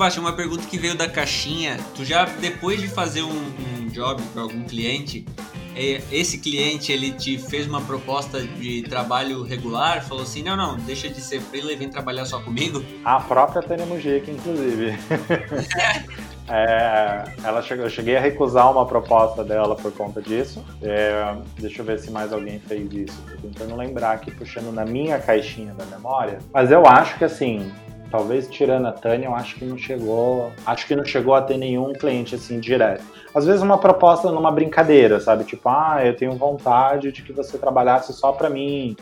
[0.00, 1.76] Sebastião, uma pergunta que veio da caixinha.
[1.94, 5.26] Tu já, depois de fazer um, um job para algum cliente,
[5.76, 10.78] é, esse cliente ele te fez uma proposta de trabalho regular, falou assim, não, não,
[10.78, 12.82] deixa de ser freela e vem trabalhar só comigo?
[13.04, 14.98] A própria Tânia Mujica, inclusive.
[16.52, 20.64] É, ela chegou, eu cheguei a recusar uma proposta dela por conta disso.
[20.82, 23.22] É, deixa eu ver se mais alguém fez isso.
[23.30, 26.40] Tô tentando lembrar aqui, puxando na minha caixinha da memória.
[26.52, 27.70] Mas eu acho que assim,
[28.10, 30.52] talvez tirando a Tânia, eu acho que não chegou.
[30.66, 33.04] Acho que não chegou a ter nenhum cliente assim direto.
[33.34, 35.44] Às vezes uma proposta numa brincadeira, sabe?
[35.44, 38.96] Tipo, ah, eu tenho vontade de que você trabalhasse só para mim.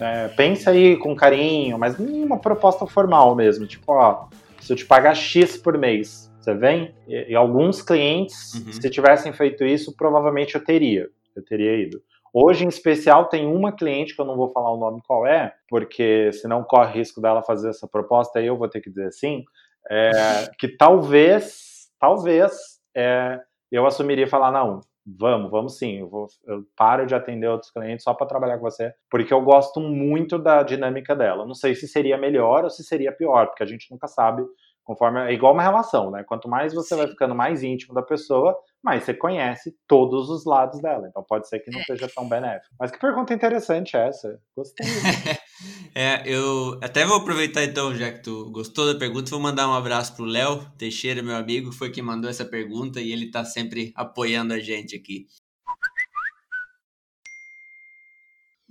[0.00, 3.66] É, pensa aí com carinho, mas uma proposta formal mesmo.
[3.66, 4.26] Tipo, ó,
[4.60, 6.94] se eu te pagar X por mês, você vem?
[7.06, 8.72] E, e alguns clientes, uhum.
[8.72, 11.08] se tivessem feito isso, provavelmente eu teria.
[11.36, 12.00] Eu teria ido.
[12.36, 15.54] Hoje, em especial, tem uma cliente que eu não vou falar o nome qual é,
[15.68, 19.44] porque senão corre risco dela fazer essa proposta e eu vou ter que dizer sim.
[19.88, 20.10] É,
[20.58, 22.52] que talvez, talvez,
[22.96, 23.38] é,
[23.70, 28.02] eu assumiria falar, não, vamos, vamos sim, eu, vou, eu paro de atender outros clientes
[28.02, 31.46] só para trabalhar com você, porque eu gosto muito da dinâmica dela.
[31.46, 34.42] Não sei se seria melhor ou se seria pior, porque a gente nunca sabe
[34.84, 36.22] Conforme é igual uma relação, né?
[36.22, 36.96] Quanto mais você Sim.
[36.96, 41.08] vai ficando mais íntimo da pessoa, mais você conhece todos os lados dela.
[41.08, 41.84] Então pode ser que não é.
[41.84, 42.74] seja tão benéfico.
[42.78, 44.38] Mas que pergunta interessante essa.
[44.54, 44.86] Gostei.
[45.94, 49.74] é, eu até vou aproveitar então, já que tu gostou da pergunta, vou mandar um
[49.74, 53.90] abraço pro Léo Teixeira, meu amigo, foi quem mandou essa pergunta e ele tá sempre
[53.96, 55.26] apoiando a gente aqui.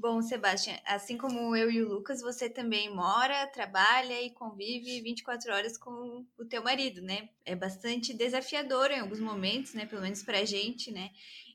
[0.03, 5.53] Bom, Sebastião, assim como eu e o Lucas, você também mora, trabalha e convive 24
[5.53, 7.29] horas com o teu marido, né?
[7.45, 9.85] É bastante desafiador em alguns momentos, né?
[9.85, 11.11] Pelo menos pra gente, né?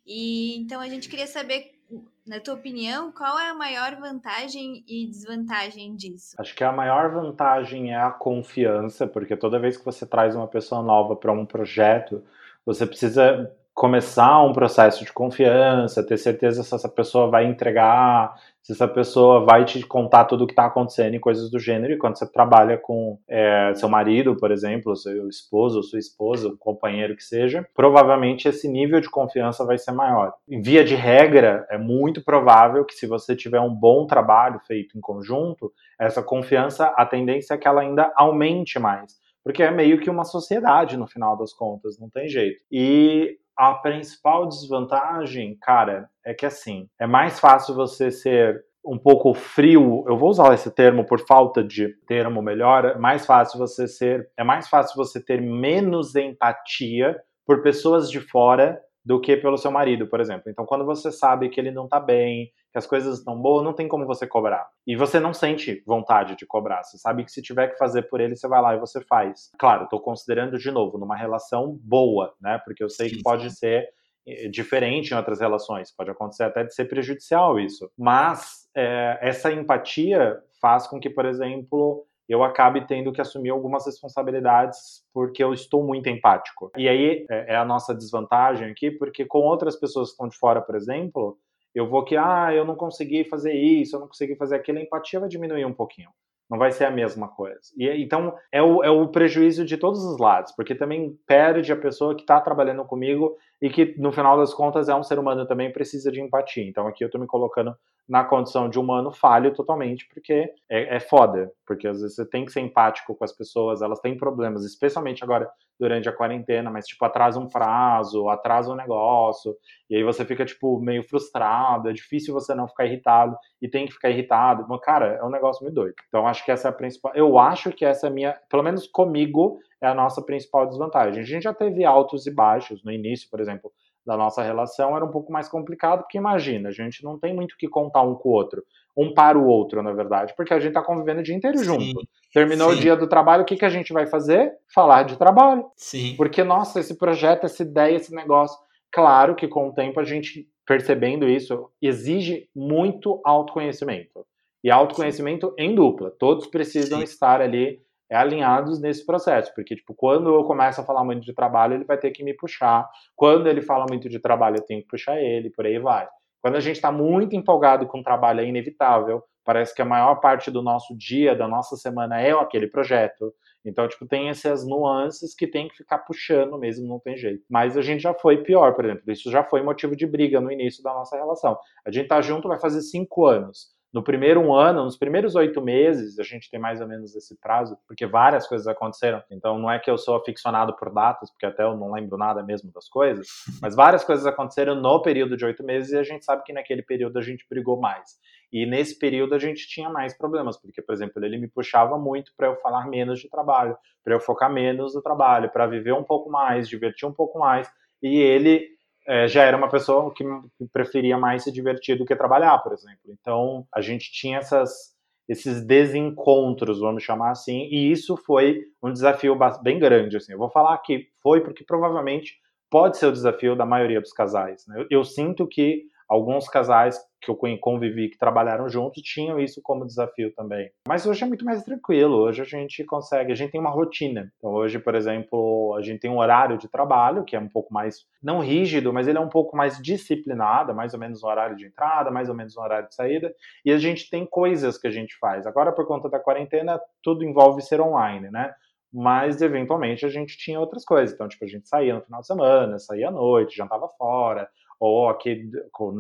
[0.07, 1.79] E então a gente queria saber,
[2.27, 6.35] na tua opinião, qual é a maior vantagem e desvantagem disso?
[6.39, 10.49] Acho que a maior vantagem é a confiança, porque toda vez que você traz uma
[10.49, 12.25] pessoa nova para um projeto,
[12.65, 18.73] você precisa começar um processo de confiança, ter certeza se essa pessoa vai entregar, se
[18.73, 21.93] essa pessoa vai te contar tudo o que está acontecendo e coisas do gênero.
[21.93, 27.15] E quando você trabalha com é, seu marido, por exemplo, seu esposo, sua esposa, companheiro
[27.15, 30.35] que seja, provavelmente esse nível de confiança vai ser maior.
[30.49, 35.01] Via de regra, é muito provável que se você tiver um bom trabalho feito em
[35.01, 39.17] conjunto, essa confiança, a tendência é que ela ainda aumente mais.
[39.45, 42.61] Porque é meio que uma sociedade no final das contas, não tem jeito.
[42.71, 49.35] E a principal desvantagem, cara, é que assim, é mais fácil você ser um pouco
[49.35, 53.89] frio, eu vou usar esse termo por falta de termo melhor, é mais fácil você
[53.89, 59.59] ser, é mais fácil você ter menos empatia por pessoas de fora do que pelo
[59.59, 60.45] seu marido, por exemplo.
[60.49, 63.73] Então, quando você sabe que ele não tá bem, que as coisas estão boas, não
[63.73, 64.69] tem como você cobrar.
[64.87, 66.83] E você não sente vontade de cobrar.
[66.83, 69.51] Você sabe que se tiver que fazer por ele, você vai lá e você faz.
[69.59, 72.61] Claro, estou considerando de novo numa relação boa, né?
[72.65, 73.89] Porque eu sei que pode ser
[74.27, 75.91] eh, diferente em outras relações.
[75.95, 77.91] Pode acontecer até de ser prejudicial isso.
[77.97, 83.87] Mas é, essa empatia faz com que, por exemplo, eu acabe tendo que assumir algumas
[83.87, 86.71] responsabilidades porque eu estou muito empático.
[86.77, 90.37] E aí é, é a nossa desvantagem aqui, porque com outras pessoas que estão de
[90.37, 91.39] fora, por exemplo,
[91.75, 94.83] eu vou que, ah, eu não consegui fazer isso, eu não consegui fazer aquilo, a
[94.83, 96.11] empatia vai diminuir um pouquinho.
[96.51, 97.61] Não vai ser a mesma coisa.
[97.77, 101.77] E então é o, é o prejuízo de todos os lados, porque também perde a
[101.77, 105.47] pessoa que está trabalhando comigo e que, no final das contas, é um ser humano
[105.47, 106.65] também precisa de empatia.
[106.65, 107.75] Então aqui eu estou me colocando
[108.09, 111.53] na condição de humano falho totalmente, porque é, é foda.
[111.67, 115.23] Porque às vezes você tem que ser empático com as pessoas, elas têm problemas, especialmente
[115.23, 119.55] agora durante a quarentena, mas tipo, atrasa um prazo, atrasa um negócio,
[119.89, 123.87] e aí você fica, tipo, meio frustrado, é difícil você não ficar irritado, e tem
[123.87, 124.67] que ficar irritado.
[124.69, 125.95] Mas, cara, é um negócio muito doido.
[126.09, 127.13] Então acho que essa é a principal.
[127.15, 131.23] Eu acho que essa é a minha, pelo menos comigo, é a nossa principal desvantagem.
[131.23, 133.73] A gente já teve altos e baixos no início, por exemplo
[134.09, 137.53] da nossa relação era um pouco mais complicado, porque imagina, a gente não tem muito
[137.53, 138.65] o que contar um com o outro,
[138.97, 141.65] um para o outro, na verdade, porque a gente está convivendo o dia inteiro sim,
[141.65, 142.09] junto.
[142.33, 142.79] Terminou sim.
[142.79, 144.55] o dia do trabalho, o que, que a gente vai fazer?
[144.75, 145.67] Falar de trabalho.
[145.77, 146.15] Sim.
[146.17, 148.59] Porque, nossa, esse projeto, essa ideia, esse negócio.
[148.91, 154.25] Claro que com o tempo a gente, percebendo isso, exige muito autoconhecimento.
[154.65, 155.67] E autoconhecimento sim.
[155.67, 156.11] em dupla.
[156.19, 157.79] Todos precisam estar ali
[158.11, 161.85] é, alinhados nesse processo, porque tipo, quando eu começo a falar muito de trabalho, ele
[161.85, 162.89] vai ter que me puxar.
[163.15, 166.09] Quando ele fala muito de trabalho, eu tenho que puxar ele, por aí vai.
[166.41, 169.23] Quando a gente está muito empolgado com o trabalho, é inevitável.
[169.45, 173.33] Parece que a maior parte do nosso dia, da nossa semana, é aquele projeto.
[173.65, 177.45] Então, tipo, tem essas nuances que tem que ficar puxando mesmo, não tem jeito.
[177.51, 179.11] Mas a gente já foi pior, por exemplo.
[179.11, 181.59] Isso já foi motivo de briga no início da nossa relação.
[181.85, 183.78] A gente tá junto vai fazer cinco anos.
[183.93, 187.39] No primeiro um ano, nos primeiros oito meses, a gente tem mais ou menos esse
[187.41, 189.23] prazo, porque várias coisas aconteceram.
[189.31, 192.43] Então não é que eu sou aficionado por datas, porque até eu não lembro nada
[192.43, 193.27] mesmo das coisas,
[193.63, 196.83] mas várias coisas aconteceram no período de oito meses e a gente sabe que naquele
[196.83, 198.19] período a gente brigou mais.
[198.53, 202.33] E nesse período a gente tinha mais problemas, porque, por exemplo, ele me puxava muito
[202.37, 206.05] para eu falar menos de trabalho, para eu focar menos no trabalho, para viver um
[206.05, 207.71] pouco mais, divertir um pouco mais.
[208.03, 208.78] E ele
[209.09, 210.23] é, já era uma pessoa que
[210.71, 213.01] preferia mais se divertir do que trabalhar, por exemplo.
[213.09, 214.95] Então, a gente tinha essas,
[215.27, 220.19] esses desencontros, vamos chamar assim, e isso foi um desafio bem grande.
[220.19, 220.33] Assim.
[220.33, 222.37] Eu vou falar que foi porque provavelmente
[222.71, 224.67] pode ser o desafio da maioria dos casais.
[224.67, 224.83] Né?
[224.83, 229.85] Eu, eu sinto que alguns casais que eu convivi, que trabalharam juntos, tinham isso como
[229.85, 230.71] desafio também.
[230.87, 234.33] Mas hoje é muito mais tranquilo, hoje a gente consegue, a gente tem uma rotina.
[234.39, 237.75] Então hoje, por exemplo, a gente tem um horário de trabalho que é um pouco
[237.75, 241.57] mais, não rígido, mas ele é um pouco mais disciplinado, mais ou menos um horário
[241.57, 244.87] de entrada, mais ou menos um horário de saída, e a gente tem coisas que
[244.87, 245.47] a gente faz.
[245.47, 248.55] Agora, por conta da quarentena, tudo envolve ser online, né?
[248.93, 251.15] mas eventualmente a gente tinha outras coisas.
[251.15, 255.09] Então, tipo, a gente saía no final de semana, saía à noite, jantava fora, ou
[255.09, 255.51] aqui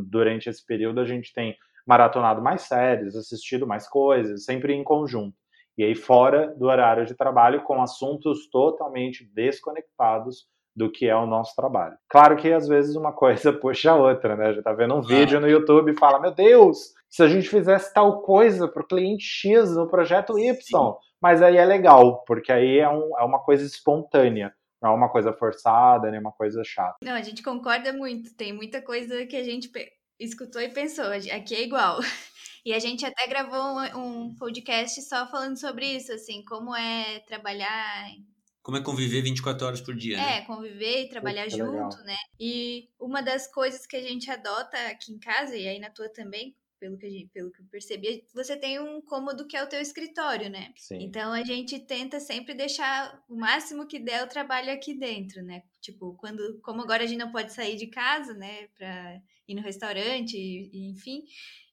[0.07, 5.35] durante esse período a gente tem maratonado mais séries, assistido mais coisas, sempre em conjunto.
[5.77, 11.27] E aí fora do horário de trabalho com assuntos totalmente desconectados do que é o
[11.27, 11.97] nosso trabalho.
[12.09, 14.53] Claro que às vezes uma coisa puxa a outra, né?
[14.55, 17.93] Já tá vendo um vídeo no YouTube e fala: "Meu Deus, se a gente fizesse
[17.93, 20.55] tal coisa para o cliente X no projeto Y".
[20.61, 20.95] Sim.
[21.21, 24.53] Mas aí é legal, porque aí é, um, é uma coisa espontânea.
[24.81, 26.99] Não é uma coisa forçada, nem uma coisa chata.
[27.03, 28.35] Não, a gente concorda muito.
[28.35, 29.71] Tem muita coisa que a gente
[30.19, 31.07] escutou e pensou.
[31.07, 31.99] Aqui é igual.
[32.65, 38.11] E a gente até gravou um, podcast só falando sobre isso, assim, como é trabalhar
[38.63, 40.39] como é conviver 24 horas por dia, né?
[40.39, 42.05] É, conviver e trabalhar junto, legal.
[42.05, 42.17] né?
[42.39, 46.11] E uma das coisas que a gente adota aqui em casa, e aí na tua
[46.11, 49.69] também, pelo que, gente, pelo que eu percebi, você tem um cômodo que é o
[49.69, 50.73] teu escritório, né?
[50.77, 51.03] Sim.
[51.03, 55.63] Então a gente tenta sempre deixar o máximo que der o trabalho aqui dentro, né?
[55.81, 59.63] Tipo, quando, como agora a gente não pode sair de casa, né, para ir no
[59.63, 60.37] restaurante,
[60.73, 61.25] enfim.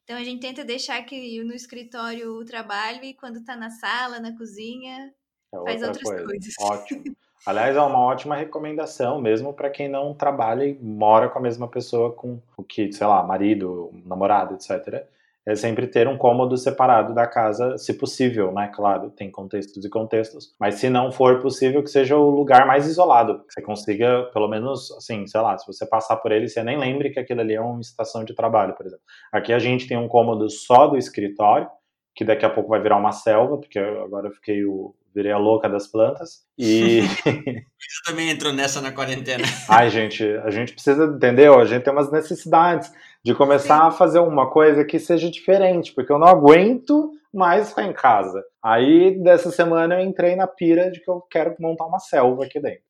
[0.03, 4.19] Então a gente tenta deixar que no escritório o trabalho e quando tá na sala,
[4.19, 5.13] na cozinha,
[5.53, 6.25] é faz outras coisa.
[6.25, 6.53] coisas.
[6.59, 7.03] Ótimo.
[7.45, 11.67] Aliás, é uma ótima recomendação, mesmo para quem não trabalha e mora com a mesma
[11.67, 15.05] pessoa, com o que, sei lá, marido, namorado, etc.
[15.45, 18.71] É sempre ter um cômodo separado da casa, se possível, né?
[18.73, 22.87] Claro, tem contextos e contextos, mas se não for possível, que seja o lugar mais
[22.87, 26.63] isolado, que você consiga, pelo menos, assim, sei lá, se você passar por ele, você
[26.63, 29.05] nem lembre que aquilo ali é uma estação de trabalho, por exemplo.
[29.31, 31.69] Aqui a gente tem um cômodo só do escritório,
[32.15, 35.37] que daqui a pouco vai virar uma selva, porque agora eu fiquei o, virei a
[35.37, 36.41] louca das plantas.
[36.57, 37.01] E.
[37.23, 39.43] Você também entrou nessa na quarentena.
[39.69, 41.57] Ai, gente, a gente precisa, entendeu?
[41.57, 42.91] A gente tem umas necessidades
[43.23, 43.87] de começar Sim.
[43.87, 48.43] a fazer uma coisa que seja diferente, porque eu não aguento mais ficar em casa.
[48.63, 52.59] Aí, dessa semana, eu entrei na pira de que eu quero montar uma selva aqui
[52.59, 52.83] dentro.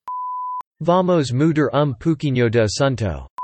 [0.80, 3.35] Vamos mudar um pouquinho de assunto.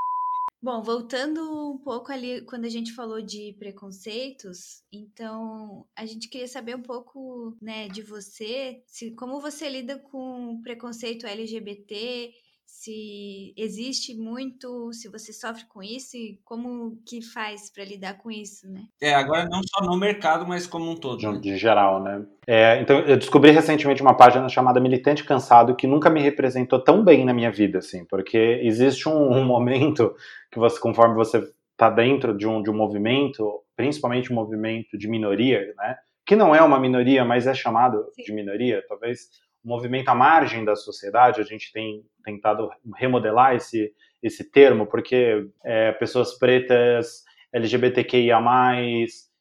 [0.64, 6.46] Bom, voltando um pouco ali quando a gente falou de preconceitos, então a gente queria
[6.46, 12.32] saber um pouco, né, de você, se como você lida com preconceito LGBT
[12.72, 18.30] se existe muito, se você sofre com isso e como que faz para lidar com
[18.30, 18.86] isso, né?
[19.00, 21.18] É, agora não só no mercado, mas como um todo.
[21.18, 21.38] De, né?
[21.38, 22.24] de geral, né?
[22.46, 27.04] É, então, eu descobri recentemente uma página chamada Militante Cansado que nunca me representou tão
[27.04, 30.16] bem na minha vida, assim, porque existe um, um momento
[30.50, 35.08] que você, conforme você está dentro de um, de um movimento, principalmente um movimento de
[35.08, 35.96] minoria, né?
[36.24, 38.22] Que não é uma minoria, mas é chamado Sim.
[38.22, 39.28] de minoria, talvez
[39.64, 45.92] movimento à margem da sociedade, a gente tem tentado remodelar esse, esse termo, porque é,
[45.92, 48.38] pessoas pretas, LGBTQIA,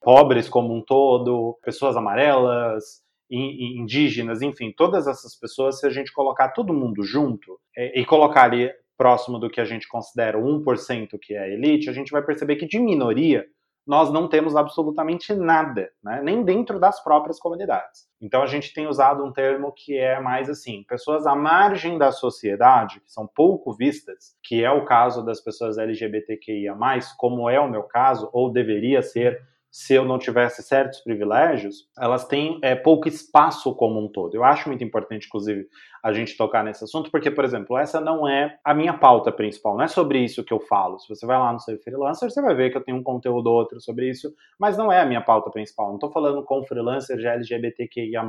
[0.02, 6.50] pobres como um todo, pessoas amarelas, indígenas, enfim, todas essas pessoas, se a gente colocar
[6.50, 11.34] todo mundo junto é, e colocar ali próximo do que a gente considera 1% que
[11.34, 13.46] é a elite, a gente vai perceber que de minoria
[13.86, 16.22] nós não temos absolutamente nada, né?
[16.24, 18.08] nem dentro das próprias comunidades.
[18.22, 22.12] Então a gente tem usado um termo que é mais assim, pessoas à margem da
[22.12, 26.76] sociedade, que são pouco vistas, que é o caso das pessoas LGBTQIA+,
[27.18, 29.42] como é o meu caso, ou deveria ser
[29.72, 34.36] se eu não tivesse certos privilégios, elas têm é, pouco espaço como um todo.
[34.36, 35.66] Eu acho muito importante, inclusive,
[36.04, 39.78] a gente tocar nesse assunto, porque, por exemplo, essa não é a minha pauta principal,
[39.78, 41.00] não é sobre isso que eu falo.
[41.00, 43.48] Se você vai lá no seu freelancer, você vai ver que eu tenho um conteúdo
[43.48, 45.88] ou outro sobre isso, mas não é a minha pauta principal.
[45.88, 48.24] Não estou falando com freelancers de LGBTQIA.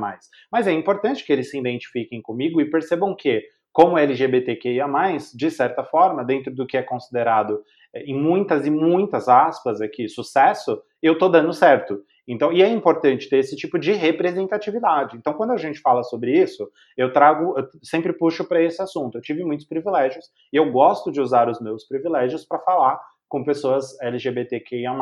[0.49, 4.87] Mas é importante que eles se identifiquem comigo e percebam que como LGBTQIA+,
[5.33, 7.59] de certa forma, dentro do que é considerado
[7.95, 12.03] em muitas e muitas aspas aqui, sucesso, eu tô dando certo.
[12.27, 15.17] Então, e é importante ter esse tipo de representatividade.
[15.17, 19.17] Então, quando a gente fala sobre isso, eu trago, eu sempre puxo para esse assunto.
[19.17, 23.43] Eu tive muitos privilégios e eu gosto de usar os meus privilégios para falar com
[23.43, 24.93] pessoas LGBTQIA+,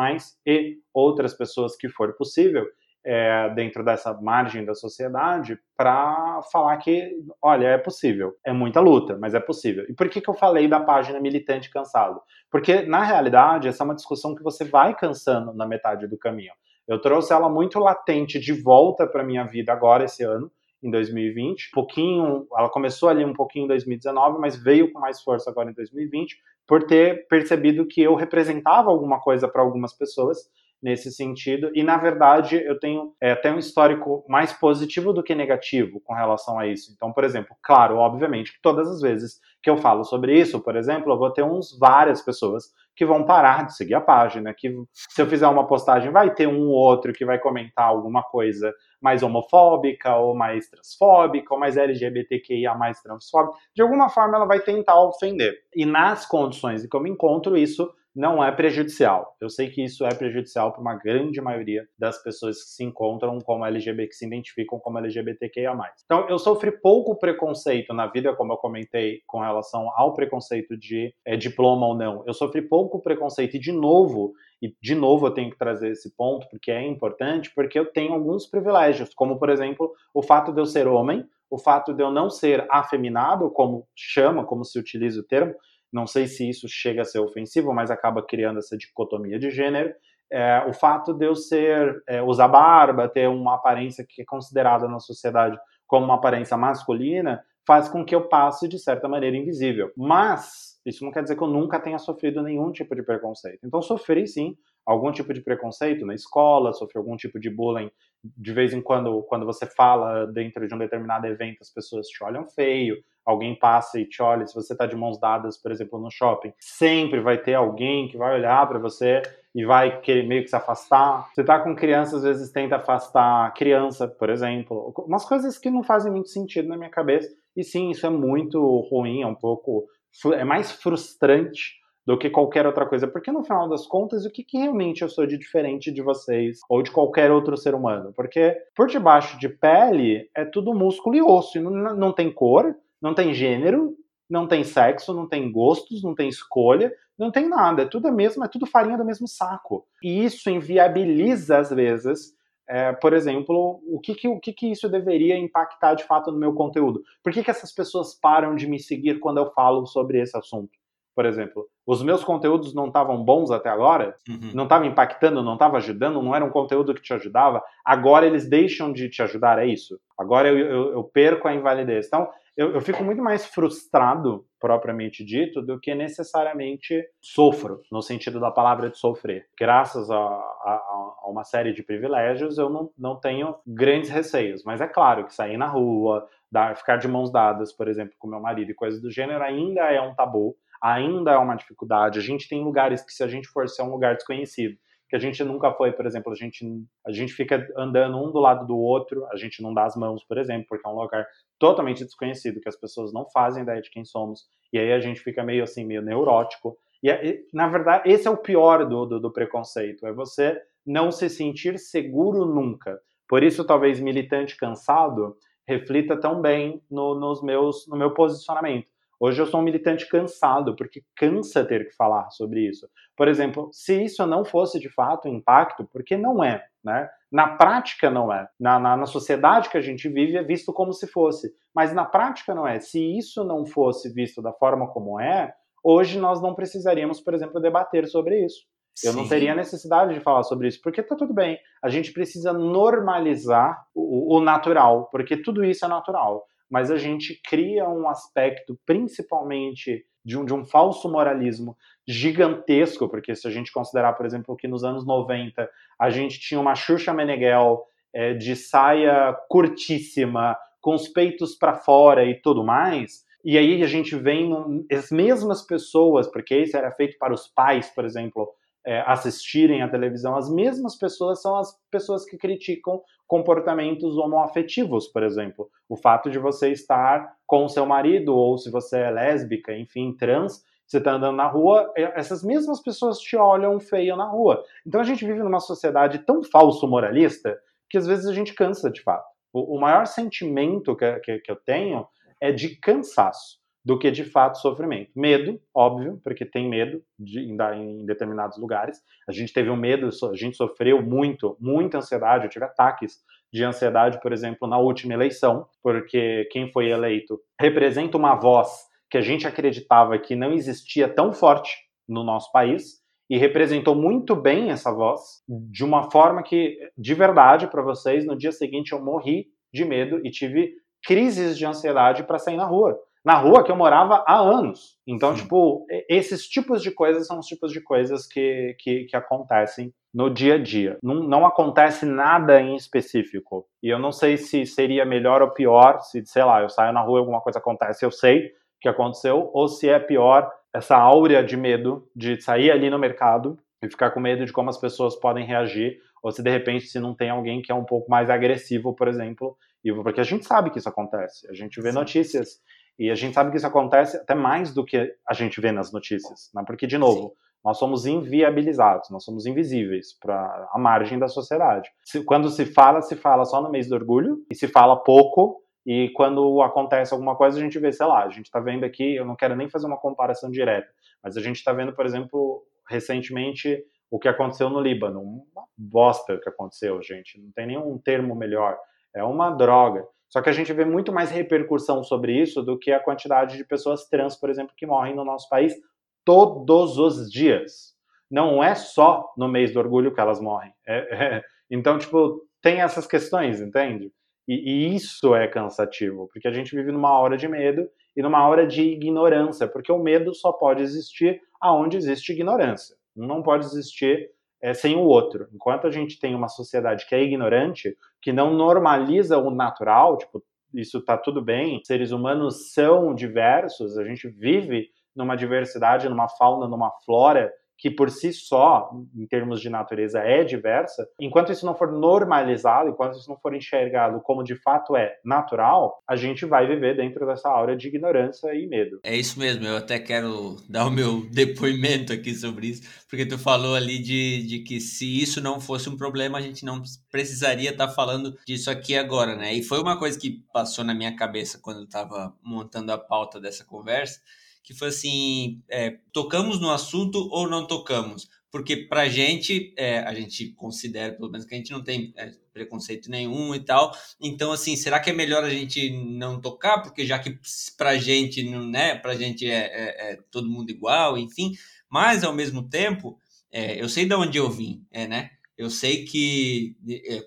[0.46, 2.66] e outras pessoas que for possível,
[3.04, 8.34] é, dentro dessa margem da sociedade para falar que, olha, é possível.
[8.46, 9.86] É muita luta, mas é possível.
[9.90, 12.22] E por que, que eu falei da página Militante Cansado?
[12.50, 16.54] Porque, na realidade, essa é uma discussão que você vai cansando na metade do caminho.
[16.88, 20.52] Eu trouxe ela muito latente de volta para minha vida agora, esse ano,
[20.84, 21.70] em 2020.
[21.70, 25.70] Um pouquinho, ela começou ali um pouquinho em 2019, mas veio com mais força agora
[25.70, 26.38] em 2020,
[26.68, 30.50] por ter percebido que eu representava alguma coisa para algumas pessoas
[30.82, 31.72] nesse sentido.
[31.76, 36.14] E, na verdade, eu tenho é, até um histórico mais positivo do que negativo com
[36.14, 36.92] relação a isso.
[36.96, 40.76] Então, por exemplo, claro, obviamente, que todas as vezes que eu falo sobre isso, por
[40.76, 44.74] exemplo, eu vou ter uns várias pessoas que vão parar de seguir a página, que
[44.94, 48.74] se eu fizer uma postagem, vai ter um ou outro que vai comentar alguma coisa
[49.02, 53.58] mais homofóbica, ou mais transfóbica, ou mais LGBTQIA mais transfóbica.
[53.76, 55.54] De alguma forma, ela vai tentar ofender.
[55.76, 59.36] E nas condições em que eu me encontro, isso não é prejudicial.
[59.40, 63.40] Eu sei que isso é prejudicial para uma grande maioria das pessoas que se encontram
[63.40, 65.74] como LGBT, que se identificam como LGBTQIA+.
[66.06, 71.14] Então, eu sofri pouco preconceito na vida, como eu comentei, com relação ao preconceito de
[71.26, 72.24] é, diploma ou não.
[72.26, 76.16] Eu sofri pouco preconceito e, de novo, e de novo eu tenho que trazer esse
[76.16, 80.60] ponto, porque é importante, porque eu tenho alguns privilégios, como, por exemplo, o fato de
[80.60, 85.20] eu ser homem, o fato de eu não ser afeminado, como chama, como se utiliza
[85.20, 85.54] o termo,
[85.92, 89.94] não sei se isso chega a ser ofensivo, mas acaba criando essa dicotomia de gênero.
[90.32, 94.88] É, o fato de eu ser é, usar barba, ter uma aparência que é considerada
[94.88, 99.92] na sociedade como uma aparência masculina, faz com que eu passe de certa maneira invisível.
[99.98, 103.60] Mas isso não quer dizer que eu nunca tenha sofrido nenhum tipo de preconceito.
[103.66, 107.92] Então sofri sim algum tipo de preconceito na escola, sofri algum tipo de bullying.
[108.24, 112.24] De vez em quando, quando você fala dentro de um determinado evento, as pessoas te
[112.24, 112.96] olham feio
[113.26, 116.54] alguém passa e te olha, se você está de mãos dadas, por exemplo, no shopping,
[116.60, 119.22] sempre vai ter alguém que vai olhar para você
[119.54, 121.30] e vai querer meio que se afastar.
[121.34, 124.94] Você está com criança, às vezes tenta afastar criança, por exemplo.
[125.06, 127.30] Umas coisas que não fazem muito sentido na minha cabeça.
[127.56, 128.60] E sim, isso é muito
[128.90, 129.86] ruim, é um pouco.
[130.34, 134.44] é mais frustrante do que qualquer outra coisa, porque no final das contas, o que,
[134.44, 138.12] que, realmente eu sou de diferente de vocês ou de qualquer outro ser humano?
[138.16, 142.76] Porque por debaixo de pele é tudo músculo e osso, e não, não tem cor,
[143.02, 143.96] não tem gênero,
[144.30, 147.82] não tem sexo, não tem gostos, não tem escolha, não tem nada.
[147.84, 149.86] É tudo a mesma, é tudo farinha do mesmo saco.
[150.02, 152.34] E isso inviabiliza, às vezes,
[152.68, 156.40] é, por exemplo, o, que, que, o que, que isso deveria impactar de fato no
[156.40, 157.04] meu conteúdo?
[157.22, 160.72] Por que, que essas pessoas param de me seguir quando eu falo sobre esse assunto?
[161.14, 164.52] Por exemplo, os meus conteúdos não estavam bons até agora, uhum.
[164.54, 168.48] não estavam impactando, não estava ajudando, não era um conteúdo que te ajudava, agora eles
[168.48, 170.00] deixam de te ajudar, é isso.
[170.18, 172.08] Agora eu, eu, eu perco a invalidez.
[172.08, 178.40] Então, eu, eu, fico muito mais frustrado, propriamente dito, do que necessariamente sofro, no sentido
[178.40, 179.48] da palavra de sofrer.
[179.58, 184.64] Graças a, a, a uma série de privilégios, eu não, não tenho grandes receios.
[184.64, 188.28] Mas é claro que sair na rua, dar, ficar de mãos dadas, por exemplo, com
[188.28, 192.20] meu marido e coisas do gênero, ainda é um tabu, ainda é uma dificuldade.
[192.20, 194.78] A gente tem lugares que, se a gente for, se é um lugar desconhecido,
[195.12, 196.66] que a gente nunca foi, por exemplo, a gente,
[197.06, 200.24] a gente fica andando um do lado do outro, a gente não dá as mãos,
[200.24, 201.28] por exemplo, porque é um lugar
[201.60, 205.20] totalmente desconhecido, que as pessoas não fazem ideia de quem somos, e aí a gente
[205.20, 206.78] fica meio assim, meio neurótico.
[207.04, 211.12] E, é, na verdade, esse é o pior do, do, do preconceito, é você não
[211.12, 212.98] se sentir seguro nunca.
[213.28, 215.36] Por isso, talvez militante cansado
[215.68, 218.88] reflita tão bem no, nos meus, no meu posicionamento.
[219.24, 222.90] Hoje eu sou um militante cansado, porque cansa ter que falar sobre isso.
[223.16, 227.08] Por exemplo, se isso não fosse de fato impacto, porque não é, né?
[227.32, 228.50] Na prática não é.
[228.60, 231.54] Na, na, na, sociedade que a gente vive é visto como se fosse.
[231.72, 232.80] Mas na prática não é.
[232.80, 235.54] Se isso não fosse visto da forma como é,
[235.84, 238.66] hoje nós não precisaríamos, por exemplo, debater sobre isso.
[239.06, 239.20] Eu Sim.
[239.20, 241.60] não teria necessidade de falar sobre isso, porque tá tudo bem.
[241.84, 247.38] A gente precisa normalizar o, o natural, porque tudo isso é natural mas a gente
[247.44, 251.76] cria um aspecto, principalmente de um, de um falso moralismo
[252.08, 255.70] gigantesco, porque se a gente considerar, por exemplo, que nos anos 90
[256.00, 262.24] a gente tinha uma Xuxa Meneghel é, de saia curtíssima, com os peitos para fora
[262.26, 264.52] e tudo mais, e aí a gente vem
[264.92, 268.50] as mesmas pessoas, porque isso era feito para os pais, por exemplo,
[268.86, 273.02] é, assistirem à televisão, as mesmas pessoas são as pessoas que criticam
[273.32, 275.70] comportamentos homoafetivos, por exemplo.
[275.88, 280.14] O fato de você estar com o seu marido, ou se você é lésbica, enfim,
[280.14, 284.62] trans, você está andando na rua, essas mesmas pessoas te olham feio na rua.
[284.86, 287.58] Então a gente vive numa sociedade tão falso moralista
[287.90, 289.26] que às vezes a gente cansa de fato.
[289.54, 292.06] O, maior sentimento que, que eu tenho
[292.42, 295.12] é de cansaço do que de fato sofrimento.
[295.16, 299.00] Medo, óbvio, porque tem medo de, em, em, determinados lugares.
[299.28, 302.46] A gente teve um medo, a gente sofreu muito, muita ansiedade.
[302.46, 303.20] Eu tive ataques
[303.52, 308.70] de ansiedade, por exemplo, na última eleição, porque quem foi eleito representa uma voz
[309.10, 311.76] que a gente acreditava que não existia tão forte
[312.08, 317.68] no nosso país e representou muito bem essa voz de uma forma que, de verdade,
[317.68, 320.74] para vocês, no dia seguinte eu morri de medo e tive
[321.04, 324.98] crises de ansiedade para sair na rua na rua que eu morava há anos.
[325.08, 325.42] Então, Sim.
[325.42, 330.30] tipo, esses tipos de coisas são os tipos de coisas que, que, que acontecem no
[330.30, 330.98] dia a dia.
[331.02, 333.66] Não, não, acontece nada em específico.
[333.82, 337.02] E eu não sei se seria melhor ou pior se, sei lá, eu saio na
[337.02, 338.52] rua e alguma coisa acontece, eu sei
[338.82, 343.58] que aconteceu, ou se é pior essa áurea de medo de sair ali no mercado
[343.84, 347.00] e ficar com medo de como as pessoas podem reagir, ou se de repente se
[347.00, 350.46] não tem alguém que é um pouco mais agressivo, por exemplo, e porque a gente
[350.46, 351.48] sabe que isso acontece.
[351.50, 352.60] A gente vê notícias
[353.02, 355.92] e a gente sabe que isso acontece até mais do que a gente vê nas
[355.92, 356.64] notícias, né?
[356.68, 357.34] porque, de novo, Sim.
[357.66, 361.90] nós somos inviabilizados, nós somos invisíveis para a margem da sociedade.
[362.06, 365.64] Se, quando se fala, se fala só no mês do orgulho, e se fala pouco,
[365.84, 369.16] e quando acontece alguma coisa, a gente vê, sei lá, a gente está vendo aqui,
[369.16, 370.90] eu não quero nem fazer uma comparação direta,
[371.24, 375.22] mas a gente está vendo, por exemplo, recentemente o que aconteceu no Líbano.
[375.24, 377.42] Uma bosta que aconteceu, gente.
[377.42, 378.78] Não tem nenhum termo melhor.
[379.16, 380.06] É uma droga.
[380.32, 383.66] Só que a gente vê muito mais repercussão sobre isso do que a quantidade de
[383.66, 385.76] pessoas trans, por exemplo, que morrem no nosso país
[386.24, 387.94] todos os dias.
[388.30, 390.72] Não é só no mês do orgulho que elas morrem.
[390.88, 394.10] É, é, então, tipo, tem essas questões, entende?
[394.48, 398.48] E, e, isso é cansativo, porque a gente vive numa hora de medo e numa
[398.48, 402.96] hora de ignorância, porque o medo só pode existir aonde existe ignorância.
[403.14, 404.30] Não pode existir
[404.62, 405.48] é, sem o outro.
[405.54, 410.44] Enquanto a gente tem uma sociedade que é ignorante, que não normaliza o natural, tipo,
[410.74, 416.68] isso está tudo bem, seres humanos são diversos, a gente vive numa diversidade, numa fauna,
[416.68, 417.52] numa flora
[417.82, 422.90] que por si só, em termos de natureza, é diversa, enquanto isso não for normalizado,
[422.90, 427.26] enquanto isso não for enxergado como de fato é natural, a gente vai viver dentro
[427.26, 429.00] dessa aura de ignorância e medo.
[429.04, 433.40] É isso mesmo, eu até quero dar o meu depoimento aqui sobre isso, porque tu
[433.40, 437.72] falou ali de, de que se isso não fosse um problema, a gente não precisaria
[437.72, 439.56] estar tá falando disso aqui agora, né?
[439.56, 443.42] E foi uma coisa que passou na minha cabeça quando eu estava montando a pauta
[443.42, 444.22] dessa conversa,
[444.64, 448.30] que foi assim: é, tocamos no assunto ou não tocamos?
[448.52, 452.32] Porque para gente, é, a gente considera, pelo menos, que a gente não tem é,
[452.52, 453.96] preconceito nenhum e tal.
[454.20, 456.80] Então, assim, será que é melhor a gente não tocar?
[456.80, 457.40] Porque já que
[457.78, 461.54] pra gente, né, pra gente é, é, é todo mundo igual, enfim.
[461.90, 463.18] Mas, ao mesmo tempo,
[463.52, 465.32] é, eu sei de onde eu vim, é, né?
[465.58, 466.76] Eu sei que,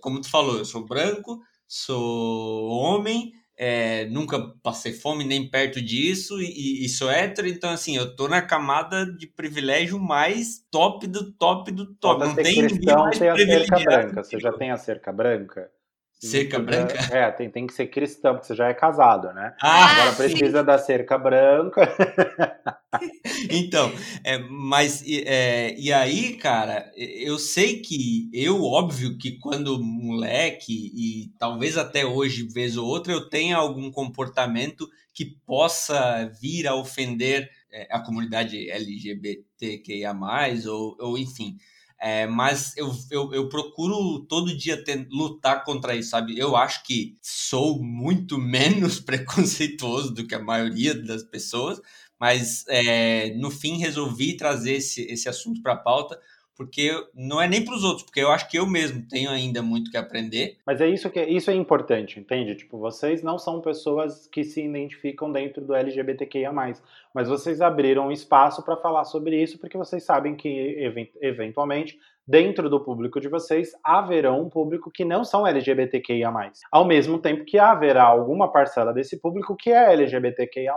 [0.00, 6.40] como tu falou, eu sou branco, sou homem, é, nunca passei fome nem perto disso
[6.40, 11.32] e, e, sou hétero, então assim, eu tô na camada de privilégio mais top do
[11.32, 12.24] top do top.
[12.24, 14.24] Não tem cristão, tem a cerca branca.
[14.24, 15.70] Você já tem a cerca branca?
[16.30, 16.94] Cerca branca?
[17.14, 19.54] É, tem, tem que ser cristão, porque você já é casado, né?
[19.60, 20.16] Ah, Agora sim.
[20.16, 21.94] precisa da cerca branca.
[23.50, 23.92] então,
[24.24, 31.32] é, mas é, e aí, cara, eu sei que eu, óbvio que quando moleque, e
[31.38, 37.48] talvez até hoje, vez ou outra, eu tenha algum comportamento que possa vir a ofender
[37.70, 40.14] é, a comunidade LGBTQIA,
[40.68, 41.56] ou, ou enfim.
[42.06, 46.38] É, mas eu, eu, eu, procuro todo dia ter, lutar contra isso, sabe?
[46.38, 51.80] Eu acho que sou muito menos preconceituoso do que a maioria das pessoas,
[52.20, 56.20] mas é, no fim resolvi trazer esse, esse assunto para a pauta
[56.56, 59.62] porque não é nem para os outros, porque eu acho que eu mesmo tenho ainda
[59.62, 60.56] muito que aprender.
[60.64, 62.54] Mas é isso que é, isso é importante, entende?
[62.54, 68.64] Tipo, vocês não são pessoas que se identificam dentro do LGBTQIA+, mas vocês abriram espaço
[68.64, 70.48] para falar sobre isso porque vocês sabem que
[71.20, 76.32] eventualmente dentro do público de vocês haverá um público que não são LGBTQIA+,
[76.72, 80.74] ao mesmo tempo que haverá alguma parcela desse público que é LGBTQIA+.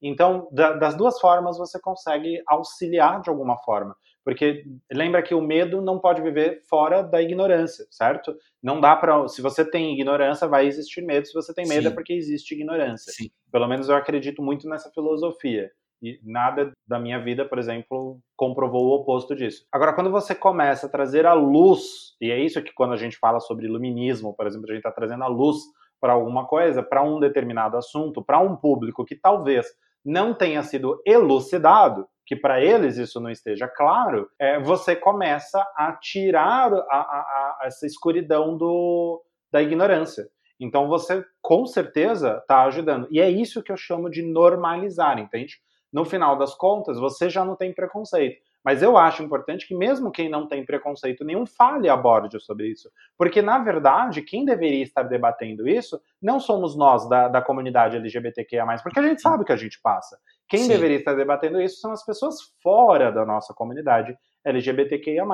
[0.00, 3.96] Então, da, das duas formas você consegue auxiliar de alguma forma.
[4.28, 8.36] Porque lembra que o medo não pode viver fora da ignorância, certo?
[8.62, 9.26] Não dá para.
[9.26, 11.26] Se você tem ignorância, vai existir medo.
[11.26, 11.88] Se você tem medo, é Sim.
[11.88, 13.10] é porque existe ignorância.
[13.10, 13.30] Sim.
[13.50, 15.70] Pelo menos eu acredito muito nessa filosofia.
[16.02, 19.64] E nada da minha vida, por exemplo, comprovou o oposto disso.
[19.72, 23.16] Agora, quando você começa a trazer a luz, e é isso que quando a gente
[23.16, 25.56] fala sobre iluminismo, por exemplo, a gente está trazendo a luz
[25.98, 29.68] para alguma coisa, para um determinado assunto, para um público que talvez
[30.04, 35.92] não tenha sido elucidado, que para eles isso não esteja claro, é, você começa a
[35.94, 40.28] tirar a, a, a essa escuridão do, da ignorância.
[40.60, 43.08] Então você com certeza está ajudando.
[43.10, 45.56] E é isso que eu chamo de normalizar, entende?
[45.90, 48.42] No final das contas, você já não tem preconceito.
[48.62, 52.66] Mas eu acho importante que, mesmo quem não tem preconceito nenhum, fale e aborde sobre
[52.66, 52.90] isso.
[53.16, 58.66] Porque, na verdade, quem deveria estar debatendo isso não somos nós da, da comunidade LGBTQIA,
[58.82, 60.18] porque a gente sabe o que a gente passa.
[60.48, 60.68] Quem Sim.
[60.68, 65.24] deveria estar debatendo isso são as pessoas fora da nossa comunidade LGBTQIA.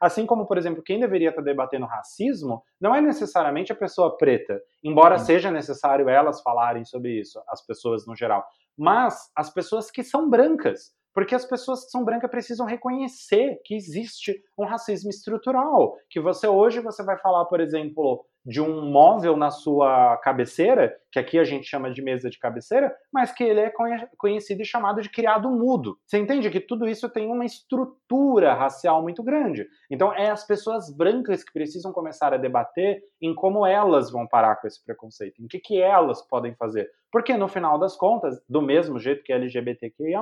[0.00, 4.60] Assim como, por exemplo, quem deveria estar debatendo racismo não é necessariamente a pessoa preta,
[4.82, 5.26] embora Sim.
[5.26, 8.44] seja necessário elas falarem sobre isso, as pessoas no geral,
[8.76, 13.74] mas as pessoas que são brancas porque as pessoas que são brancas precisam reconhecer que
[13.74, 15.96] existe um racismo estrutural.
[16.10, 21.18] Que você hoje você vai falar, por exemplo, de um móvel na sua cabeceira, que
[21.18, 23.72] aqui a gente chama de mesa de cabeceira, mas que ele é
[24.18, 25.96] conhecido e chamado de criado mudo.
[26.04, 29.66] Você entende que tudo isso tem uma estrutura racial muito grande.
[29.90, 34.56] Então é as pessoas brancas que precisam começar a debater em como elas vão parar
[34.56, 36.90] com esse preconceito, em que, que elas podem fazer.
[37.14, 40.20] Porque no final das contas, do mesmo jeito que LGBTQIA+,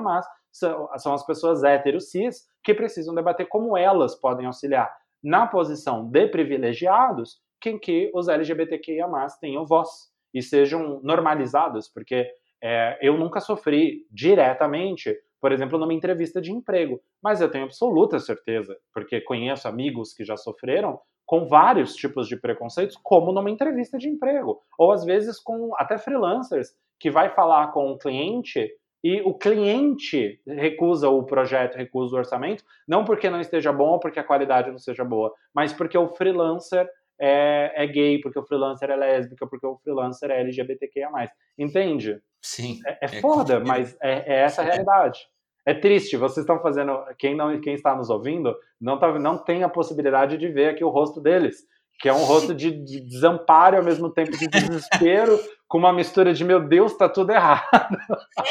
[0.52, 6.06] são, são as pessoas héteros cis que precisam debater como elas podem auxiliar na posição
[6.10, 9.08] de privilegiados que, que os LGBTQIA+,
[9.40, 9.88] tenham voz
[10.34, 12.30] e sejam normalizados, porque
[12.62, 18.18] é, eu nunca sofri diretamente, por exemplo, numa entrevista de emprego, mas eu tenho absoluta
[18.18, 21.00] certeza, porque conheço amigos que já sofreram
[21.32, 25.96] com vários tipos de preconceitos, como numa entrevista de emprego, ou às vezes com até
[25.96, 28.70] freelancers que vai falar com o cliente
[29.02, 33.98] e o cliente recusa o projeto, recusa o orçamento, não porque não esteja bom ou
[33.98, 36.86] porque a qualidade não seja boa, mas porque o freelancer
[37.18, 41.08] é, é, gay, porque o freelancer é lésbica, porque o freelancer é LGBTQIA+.
[41.56, 42.20] Entende?
[42.42, 42.78] Sim.
[42.84, 45.26] É, é, é foda, mas é, é, essa a realidade.
[45.64, 46.92] É triste, vocês estão fazendo.
[47.18, 50.82] Quem, não, quem está nos ouvindo não, tá, não tem a possibilidade de ver aqui
[50.82, 51.58] o rosto deles,
[52.00, 55.38] que é um rosto de, de desamparo ao mesmo tempo de desespero,
[55.68, 57.62] com uma mistura de meu Deus, tá tudo errado.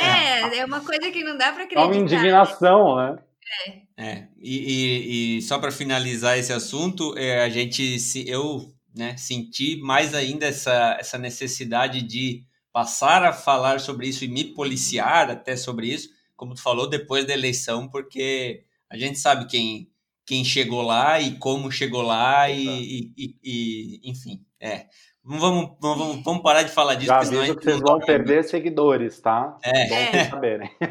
[0.02, 1.82] É, é uma coisa que não dá para acreditar.
[1.82, 3.20] É uma indignação, né?
[3.68, 3.82] É.
[3.98, 9.16] É, e, e, e só para finalizar esse assunto, é, a gente, se, eu né,
[9.18, 12.44] senti mais ainda essa, essa necessidade de
[12.74, 16.10] passar a falar sobre isso e me policiar até sobre isso,
[16.42, 19.88] como tu falou, depois da eleição, porque a gente sabe quem,
[20.26, 24.88] quem chegou lá e como chegou lá e, e, e enfim, é.
[25.24, 27.10] Vamos, vamos, vamos parar de falar disso.
[27.10, 29.56] Já aviso que vocês vão perder seguidores, tá?
[29.64, 29.88] É.
[29.88, 30.30] Bom é.
[30.32, 30.72] saberem.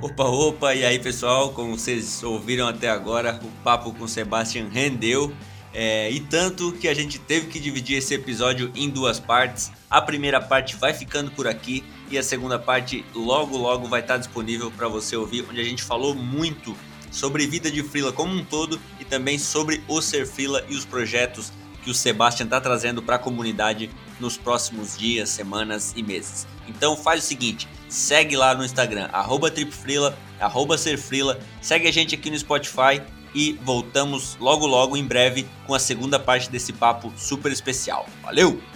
[0.00, 4.68] Opa, opa, e aí pessoal, como vocês ouviram até agora, o papo com o Sebastian
[4.68, 5.32] rendeu.
[5.74, 9.72] É, e tanto que a gente teve que dividir esse episódio em duas partes.
[9.90, 14.16] A primeira parte vai ficando por aqui e a segunda parte logo logo vai estar
[14.16, 16.76] disponível para você ouvir, onde a gente falou muito
[17.10, 20.84] sobre vida de freela como um todo e também sobre o ser freela e os
[20.84, 21.52] projetos
[21.82, 26.46] que o Sebastian está trazendo para a comunidade nos próximos dias, semanas e meses.
[26.68, 32.14] Então faz o seguinte, segue lá no Instagram, arroba tripfrila, arroba serfrila, segue a gente
[32.14, 33.02] aqui no Spotify
[33.34, 38.06] e voltamos logo logo em breve com a segunda parte desse papo super especial.
[38.22, 38.73] Valeu!